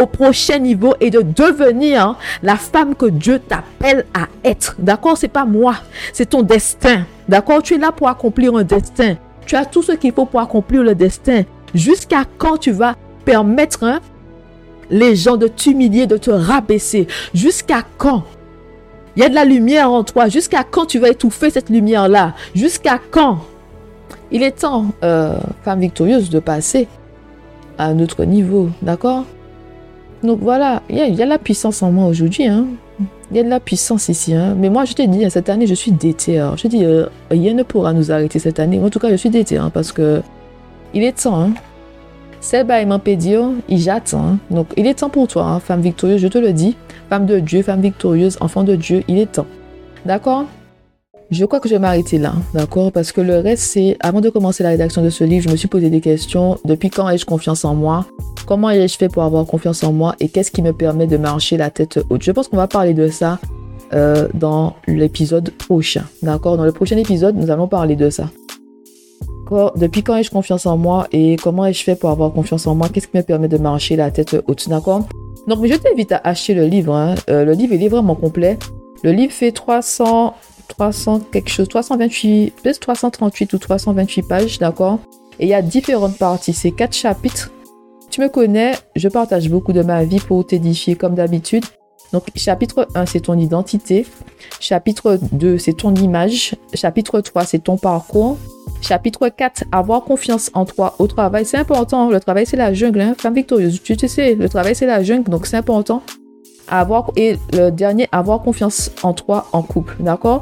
au 0.00 0.06
prochain 0.06 0.58
niveau 0.58 0.94
et 1.00 1.10
de 1.10 1.22
devenir 1.22 2.16
la 2.42 2.56
femme 2.56 2.94
que 2.94 3.06
Dieu 3.06 3.38
t'appelle 3.38 4.06
à 4.14 4.26
être. 4.44 4.76
D'accord? 4.78 5.16
C'est 5.18 5.28
pas 5.28 5.44
moi, 5.44 5.76
c'est 6.12 6.30
ton 6.30 6.42
destin. 6.42 7.04
D'accord? 7.28 7.62
Tu 7.62 7.74
es 7.74 7.78
là 7.78 7.92
pour 7.92 8.08
accomplir 8.08 8.54
un 8.54 8.64
destin. 8.64 9.16
Tu 9.46 9.56
as 9.56 9.64
tout 9.64 9.82
ce 9.82 9.92
qu'il 9.92 10.12
faut 10.12 10.26
pour 10.26 10.40
accomplir 10.40 10.82
le 10.82 10.94
destin. 10.94 11.42
Jusqu'à 11.74 12.24
quand 12.38 12.58
tu 12.58 12.70
vas 12.70 12.94
permettre 13.24 13.84
hein, 13.84 14.00
les 14.90 15.16
gens 15.16 15.36
de 15.36 15.48
t'humilier, 15.48 16.06
de 16.06 16.16
te 16.16 16.30
rabaisser? 16.30 17.06
Jusqu'à 17.34 17.82
quand? 17.98 18.24
Il 19.16 19.22
y 19.22 19.24
a 19.24 19.28
de 19.28 19.34
la 19.34 19.44
lumière 19.44 19.90
en 19.90 20.04
toi. 20.04 20.28
Jusqu'à 20.28 20.64
quand 20.64 20.86
tu 20.86 20.98
vas 20.98 21.08
étouffer 21.08 21.50
cette 21.50 21.70
lumière-là? 21.70 22.34
Jusqu'à 22.54 23.00
quand? 23.10 23.40
Il 24.30 24.42
est 24.42 24.60
temps, 24.60 24.86
euh, 25.02 25.38
femme 25.64 25.80
victorieuse, 25.80 26.30
de 26.30 26.38
passer 26.38 26.86
à 27.78 27.86
un 27.86 27.98
autre 28.00 28.24
niveau. 28.24 28.70
D'accord? 28.82 29.24
Donc 30.22 30.40
voilà, 30.40 30.82
il 30.88 30.96
y, 30.96 31.00
a, 31.00 31.10
de 31.10 31.22
la 31.28 31.38
puissance 31.38 31.82
en 31.82 31.92
moi 31.92 32.06
aujourd'hui. 32.06 32.46
Hein. 32.46 32.66
Il 33.30 33.36
y 33.36 33.40
a 33.40 33.42
de 33.42 33.48
la 33.48 33.60
puissance 33.60 34.08
ici. 34.08 34.34
Hein. 34.34 34.54
Mais 34.58 34.70
moi, 34.70 34.84
je 34.84 34.94
te 34.94 35.02
dis, 35.02 35.30
cette 35.30 35.48
année, 35.48 35.66
je 35.66 35.74
suis 35.74 35.92
déter. 35.92 36.44
Je 36.56 36.66
dis, 36.68 36.84
euh, 36.84 37.06
rien 37.30 37.54
ne 37.54 37.62
pourra 37.62 37.92
nous 37.92 38.10
arrêter 38.10 38.38
cette 38.38 38.58
année. 38.58 38.80
En 38.80 38.90
tout 38.90 38.98
cas, 38.98 39.10
je 39.10 39.16
suis 39.16 39.30
déter 39.30 39.58
hein, 39.58 39.70
parce 39.72 39.92
que 39.92 40.22
il 40.94 41.02
est 41.04 41.22
temps. 41.22 41.40
Hein. 41.40 41.50
C'est 42.40 42.66
dire, 43.16 43.50
il 43.68 43.78
j'attend. 43.78 44.24
Hein. 44.24 44.38
Donc, 44.50 44.68
il 44.76 44.86
est 44.86 44.94
temps 44.94 45.10
pour 45.10 45.26
toi, 45.28 45.44
hein, 45.44 45.60
femme 45.60 45.80
victorieuse, 45.80 46.20
je 46.20 46.28
te 46.28 46.38
le 46.38 46.52
dis. 46.52 46.76
Femme 47.08 47.26
de 47.26 47.40
Dieu, 47.40 47.62
femme 47.62 47.80
victorieuse, 47.80 48.36
enfant 48.40 48.64
de 48.64 48.76
Dieu, 48.76 49.02
il 49.08 49.18
est 49.18 49.32
temps. 49.32 49.46
D'accord? 50.04 50.44
Je 51.30 51.44
crois 51.44 51.60
que 51.60 51.68
je 51.68 51.74
vais 51.74 51.78
m'arrêter 51.78 52.18
là, 52.18 52.34
d'accord? 52.54 52.90
Parce 52.90 53.12
que 53.12 53.20
le 53.20 53.38
reste, 53.38 53.62
c'est, 53.64 53.96
avant 54.00 54.20
de 54.20 54.30
commencer 54.30 54.62
la 54.62 54.70
rédaction 54.70 55.02
de 55.02 55.10
ce 55.10 55.24
livre, 55.24 55.44
je 55.44 55.50
me 55.50 55.56
suis 55.56 55.68
posé 55.68 55.90
des 55.90 56.00
questions. 56.00 56.58
Depuis 56.64 56.88
quand 56.88 57.08
ai-je 57.08 57.26
confiance 57.26 57.64
en 57.64 57.74
moi? 57.74 58.06
Comment 58.46 58.70
ai-je 58.70 58.96
fait 58.96 59.08
pour 59.08 59.22
avoir 59.22 59.44
confiance 59.44 59.82
en 59.84 59.92
moi? 59.92 60.14
Et 60.20 60.28
qu'est-ce 60.28 60.50
qui 60.50 60.62
me 60.62 60.72
permet 60.72 61.06
de 61.06 61.18
marcher 61.18 61.58
la 61.58 61.70
tête 61.70 62.00
haute? 62.08 62.22
Je 62.22 62.32
pense 62.32 62.48
qu'on 62.48 62.56
va 62.56 62.66
parler 62.66 62.94
de 62.94 63.08
ça 63.08 63.38
euh, 63.92 64.28
dans 64.32 64.76
l'épisode 64.86 65.50
prochain, 65.50 66.04
d'accord? 66.22 66.56
Dans 66.56 66.64
le 66.64 66.72
prochain 66.72 66.96
épisode, 66.96 67.36
nous 67.36 67.50
allons 67.50 67.68
parler 67.68 67.96
de 67.96 68.08
ça. 68.08 68.30
Depuis 69.76 70.02
quand 70.02 70.16
ai-je 70.16 70.30
confiance 70.30 70.66
en 70.66 70.76
moi? 70.76 71.08
Et 71.12 71.36
comment 71.36 71.64
ai-je 71.66 71.82
fait 71.82 71.96
pour 71.96 72.10
avoir 72.10 72.32
confiance 72.32 72.66
en 72.66 72.74
moi? 72.74 72.88
Qu'est-ce 72.88 73.08
qui 73.08 73.16
me 73.16 73.22
permet 73.22 73.48
de 73.48 73.58
marcher 73.58 73.96
la 73.96 74.10
tête 74.10 74.36
haute, 74.46 74.68
d'accord? 74.68 75.06
Donc, 75.46 75.64
je 75.64 75.74
t'invite 75.74 76.12
à 76.12 76.20
acheter 76.24 76.54
le 76.54 76.66
livre. 76.66 76.94
Hein. 76.94 77.14
Euh, 77.30 77.44
le 77.44 77.52
livre, 77.52 77.74
est 77.74 77.88
vraiment 77.88 78.14
complet. 78.14 78.58
Le 79.02 79.12
livre 79.12 79.32
fait 79.32 79.52
300 79.52 80.34
300 80.68 81.20
quelque 81.32 81.50
chose, 81.50 81.68
328, 81.68 82.54
peut-être 82.62 82.80
338 82.80 83.52
ou 83.52 83.58
328 83.58 84.22
pages, 84.22 84.58
d'accord? 84.58 84.98
Et 85.40 85.46
il 85.46 85.48
y 85.48 85.54
a 85.54 85.62
différentes 85.62 86.18
parties, 86.18 86.52
c'est 86.52 86.72
quatre 86.72 86.94
chapitres. 86.94 87.50
Tu 88.10 88.20
me 88.20 88.28
connais, 88.28 88.72
je 88.96 89.08
partage 89.08 89.48
beaucoup 89.48 89.72
de 89.72 89.82
ma 89.82 90.04
vie 90.04 90.20
pour 90.20 90.46
t'édifier 90.46 90.96
comme 90.96 91.14
d'habitude. 91.14 91.64
Donc, 92.12 92.24
chapitre 92.36 92.88
1, 92.94 93.06
c'est 93.06 93.20
ton 93.20 93.38
identité. 93.38 94.06
Chapitre 94.60 95.18
2, 95.32 95.58
c'est 95.58 95.74
ton 95.74 95.94
image. 95.94 96.54
Chapitre 96.72 97.20
3, 97.20 97.44
c'est 97.44 97.58
ton 97.58 97.76
parcours. 97.76 98.38
Chapitre 98.80 99.28
4, 99.28 99.64
avoir 99.72 100.04
confiance 100.04 100.50
en 100.54 100.64
toi 100.64 100.94
au 100.98 101.06
travail. 101.06 101.44
C'est 101.44 101.58
important. 101.58 102.08
Le 102.08 102.18
travail, 102.18 102.46
c'est 102.46 102.56
la 102.56 102.72
jungle. 102.72 103.00
Hein? 103.00 103.14
Femme 103.18 103.34
victorieuse, 103.34 103.82
tu, 103.82 103.96
tu 103.96 104.08
sais, 104.08 104.34
le 104.34 104.48
travail, 104.48 104.74
c'est 104.74 104.86
la 104.86 105.02
jungle. 105.02 105.30
Donc, 105.30 105.46
c'est 105.46 105.56
important. 105.56 106.02
Avoir, 106.68 107.12
et 107.16 107.36
le 107.52 107.70
dernier, 107.70 108.08
avoir 108.10 108.42
confiance 108.42 108.90
en 109.02 109.12
toi 109.12 109.46
en 109.52 109.62
couple. 109.62 109.96
D'accord? 110.00 110.40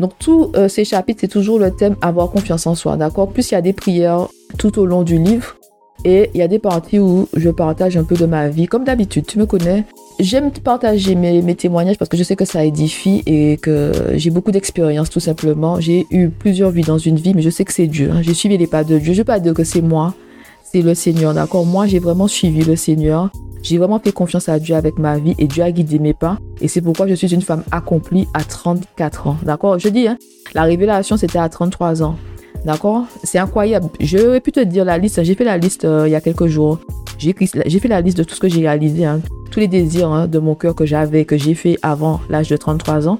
Donc 0.00 0.12
tous 0.18 0.50
euh, 0.56 0.68
ces 0.68 0.84
chapitres, 0.84 1.20
c'est 1.20 1.28
toujours 1.28 1.58
le 1.58 1.70
thème 1.70 1.96
avoir 2.00 2.30
confiance 2.30 2.66
en 2.66 2.74
soi, 2.74 2.96
d'accord? 2.96 3.28
Plus 3.28 3.50
il 3.50 3.54
y 3.54 3.56
a 3.56 3.62
des 3.62 3.72
prières 3.72 4.28
tout 4.58 4.78
au 4.78 4.86
long 4.86 5.02
du 5.02 5.18
livre 5.18 5.56
et 6.04 6.30
il 6.34 6.38
y 6.38 6.42
a 6.42 6.48
des 6.48 6.58
parties 6.58 6.98
où 6.98 7.28
je 7.34 7.48
partage 7.50 7.96
un 7.96 8.04
peu 8.04 8.14
de 8.14 8.26
ma 8.26 8.48
vie, 8.48 8.66
comme 8.66 8.84
d'habitude, 8.84 9.26
tu 9.26 9.38
me 9.38 9.46
connais? 9.46 9.84
J'aime 10.20 10.50
partager 10.50 11.14
mes, 11.14 11.54
témoignages 11.54 11.98
parce 11.98 12.08
que 12.08 12.16
je 12.16 12.22
sais 12.22 12.36
que 12.36 12.44
ça 12.44 12.64
édifie 12.64 13.22
et 13.26 13.56
que 13.56 13.92
j'ai 14.14 14.30
beaucoup 14.30 14.52
d'expérience 14.52 15.10
tout 15.10 15.20
simplement. 15.20 15.80
J'ai 15.80 16.06
eu 16.10 16.28
plusieurs 16.28 16.70
vies 16.70 16.82
dans 16.82 16.98
une 16.98 17.16
vie, 17.16 17.34
mais 17.34 17.42
je 17.42 17.50
sais 17.50 17.64
que 17.64 17.72
c'est 17.72 17.86
Dieu. 17.86 18.10
Hein. 18.12 18.22
J'ai 18.22 18.34
suivi 18.34 18.56
les 18.56 18.66
pas 18.66 18.84
de 18.84 18.98
Dieu. 18.98 19.06
Je 19.06 19.10
ne 19.12 19.16
veux 19.16 19.24
pas 19.24 19.40
dire 19.40 19.54
que 19.54 19.64
c'est 19.64 19.80
moi, 19.80 20.14
c'est 20.62 20.82
le 20.82 20.94
Seigneur, 20.94 21.34
d'accord? 21.34 21.64
Moi, 21.64 21.86
j'ai 21.86 21.98
vraiment 21.98 22.28
suivi 22.28 22.62
le 22.62 22.76
Seigneur. 22.76 23.30
J'ai 23.64 23.78
vraiment 23.78 23.98
fait 23.98 24.12
confiance 24.12 24.50
à 24.50 24.58
Dieu 24.58 24.76
avec 24.76 24.98
ma 24.98 25.16
vie 25.18 25.34
et 25.38 25.46
Dieu 25.46 25.62
a 25.62 25.72
guidé 25.72 25.98
mes 25.98 26.12
pas. 26.12 26.38
Et 26.60 26.68
c'est 26.68 26.82
pourquoi 26.82 27.08
je 27.08 27.14
suis 27.14 27.32
une 27.32 27.40
femme 27.40 27.64
accomplie 27.72 28.28
à 28.34 28.44
34 28.44 29.26
ans. 29.26 29.38
D'accord? 29.42 29.78
Je 29.78 29.88
dis, 29.88 30.06
hein, 30.06 30.18
la 30.52 30.64
révélation, 30.64 31.16
c'était 31.16 31.38
à 31.38 31.48
33 31.48 32.02
ans. 32.02 32.16
D'accord? 32.66 33.06
C'est 33.22 33.38
incroyable. 33.38 33.88
Je 34.00 34.38
pu 34.38 34.52
te 34.52 34.60
dire 34.60 34.84
la 34.84 34.98
liste. 34.98 35.22
J'ai 35.24 35.34
fait 35.34 35.44
la 35.44 35.56
liste 35.56 35.86
euh, 35.86 36.06
il 36.06 36.10
y 36.10 36.14
a 36.14 36.20
quelques 36.20 36.46
jours. 36.46 36.78
J'ai 37.16 37.32
fait 37.32 37.88
la 37.88 38.02
liste 38.02 38.18
de 38.18 38.24
tout 38.24 38.34
ce 38.34 38.40
que 38.40 38.50
j'ai 38.50 38.60
réalisé. 38.60 39.06
Hein. 39.06 39.20
tous 39.50 39.60
les 39.60 39.68
désirs 39.68 40.10
hein, 40.10 40.26
de 40.26 40.38
mon 40.38 40.54
cœur 40.54 40.74
que 40.74 40.84
j'avais, 40.84 41.24
que 41.24 41.38
j'ai 41.38 41.54
fait 41.54 41.78
avant 41.80 42.20
l'âge 42.28 42.50
de 42.50 42.58
33 42.58 43.08
ans. 43.08 43.18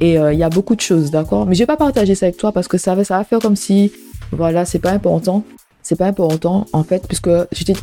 Et 0.00 0.18
euh, 0.18 0.32
il 0.32 0.38
y 0.38 0.42
a 0.42 0.50
beaucoup 0.50 0.74
de 0.74 0.80
choses, 0.80 1.12
d'accord? 1.12 1.46
Mais 1.46 1.54
je 1.54 1.60
vais 1.60 1.66
pas 1.66 1.76
partager 1.76 2.16
ça 2.16 2.26
avec 2.26 2.38
toi 2.38 2.50
parce 2.50 2.66
que 2.66 2.76
ça 2.76 2.96
va, 2.96 3.04
ça 3.04 3.18
va 3.18 3.24
faire 3.24 3.38
comme 3.38 3.54
si, 3.56 3.92
voilà, 4.32 4.64
c'est 4.64 4.80
pas 4.80 4.90
important. 4.90 5.44
C'est 5.82 5.96
pas 5.96 6.06
important, 6.06 6.66
en 6.72 6.82
fait, 6.82 7.06
puisque 7.06 7.30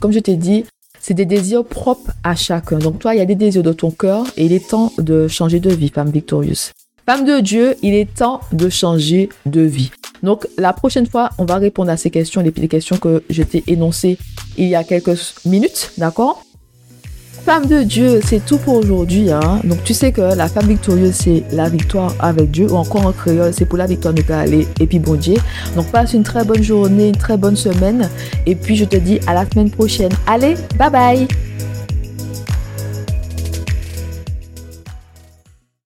comme 0.01 0.11
je 0.11 0.19
t'ai 0.19 0.35
dit, 0.35 0.65
c'est 1.03 1.13
des 1.13 1.25
désirs 1.25 1.65
propres 1.65 2.11
à 2.23 2.33
chacun. 2.33 2.79
Donc 2.79 2.97
toi, 2.99 3.13
il 3.13 3.17
y 3.17 3.21
a 3.21 3.25
des 3.25 3.35
désirs 3.35 3.61
de 3.61 3.73
ton 3.73 3.91
cœur 3.91 4.25
et 4.37 4.45
il 4.45 4.53
est 4.53 4.69
temps 4.69 4.93
de 4.97 5.27
changer 5.27 5.59
de 5.59 5.69
vie, 5.69 5.89
femme 5.89 6.09
victorieuse. 6.09 6.71
Femme 7.05 7.25
de 7.25 7.41
Dieu, 7.41 7.75
il 7.81 7.93
est 7.93 8.11
temps 8.11 8.39
de 8.53 8.69
changer 8.69 9.27
de 9.45 9.59
vie. 9.59 9.91
Donc 10.23 10.47
la 10.57 10.71
prochaine 10.71 11.05
fois, 11.05 11.29
on 11.37 11.43
va 11.43 11.57
répondre 11.57 11.91
à 11.91 11.97
ces 11.97 12.09
questions, 12.09 12.41
les, 12.41 12.53
questions 12.69 12.95
que 12.95 13.21
je 13.29 13.43
t'ai 13.43 13.65
énoncées 13.67 14.17
il 14.57 14.67
y 14.69 14.75
a 14.75 14.85
quelques 14.85 15.19
minutes, 15.45 15.91
d'accord? 15.97 16.41
Femme 17.45 17.65
de 17.65 17.83
Dieu, 17.83 18.21
c'est 18.23 18.45
tout 18.45 18.57
pour 18.57 18.75
aujourd'hui. 18.75 19.29
Hein? 19.29 19.59
Donc 19.65 19.83
tu 19.83 19.93
sais 19.93 20.13
que 20.13 20.21
la 20.21 20.47
femme 20.47 20.67
victorieuse, 20.67 21.13
c'est 21.13 21.43
la 21.51 21.67
victoire 21.67 22.15
avec 22.19 22.51
Dieu, 22.51 22.71
ou 22.71 22.77
encore 22.77 23.05
en 23.05 23.11
créole, 23.11 23.53
c'est 23.53 23.65
pour 23.65 23.77
la 23.77 23.85
victoire 23.85 24.13
de 24.13 24.23
aller 24.31 24.65
et 24.79 24.87
puis 24.87 24.97
bon 24.97 25.15
Dieu. 25.15 25.35
Donc 25.75 25.87
passe 25.87 26.13
une 26.13 26.23
très 26.23 26.45
bonne 26.45 26.63
journée, 26.63 27.09
une 27.09 27.17
très 27.17 27.35
bonne 27.35 27.57
semaine, 27.57 28.09
et 28.45 28.55
puis 28.55 28.77
je 28.77 28.85
te 28.85 28.95
dis 28.95 29.19
à 29.27 29.33
la 29.33 29.45
semaine 29.45 29.69
prochaine. 29.69 30.11
Allez, 30.25 30.55
bye 30.77 30.89
bye 30.89 31.27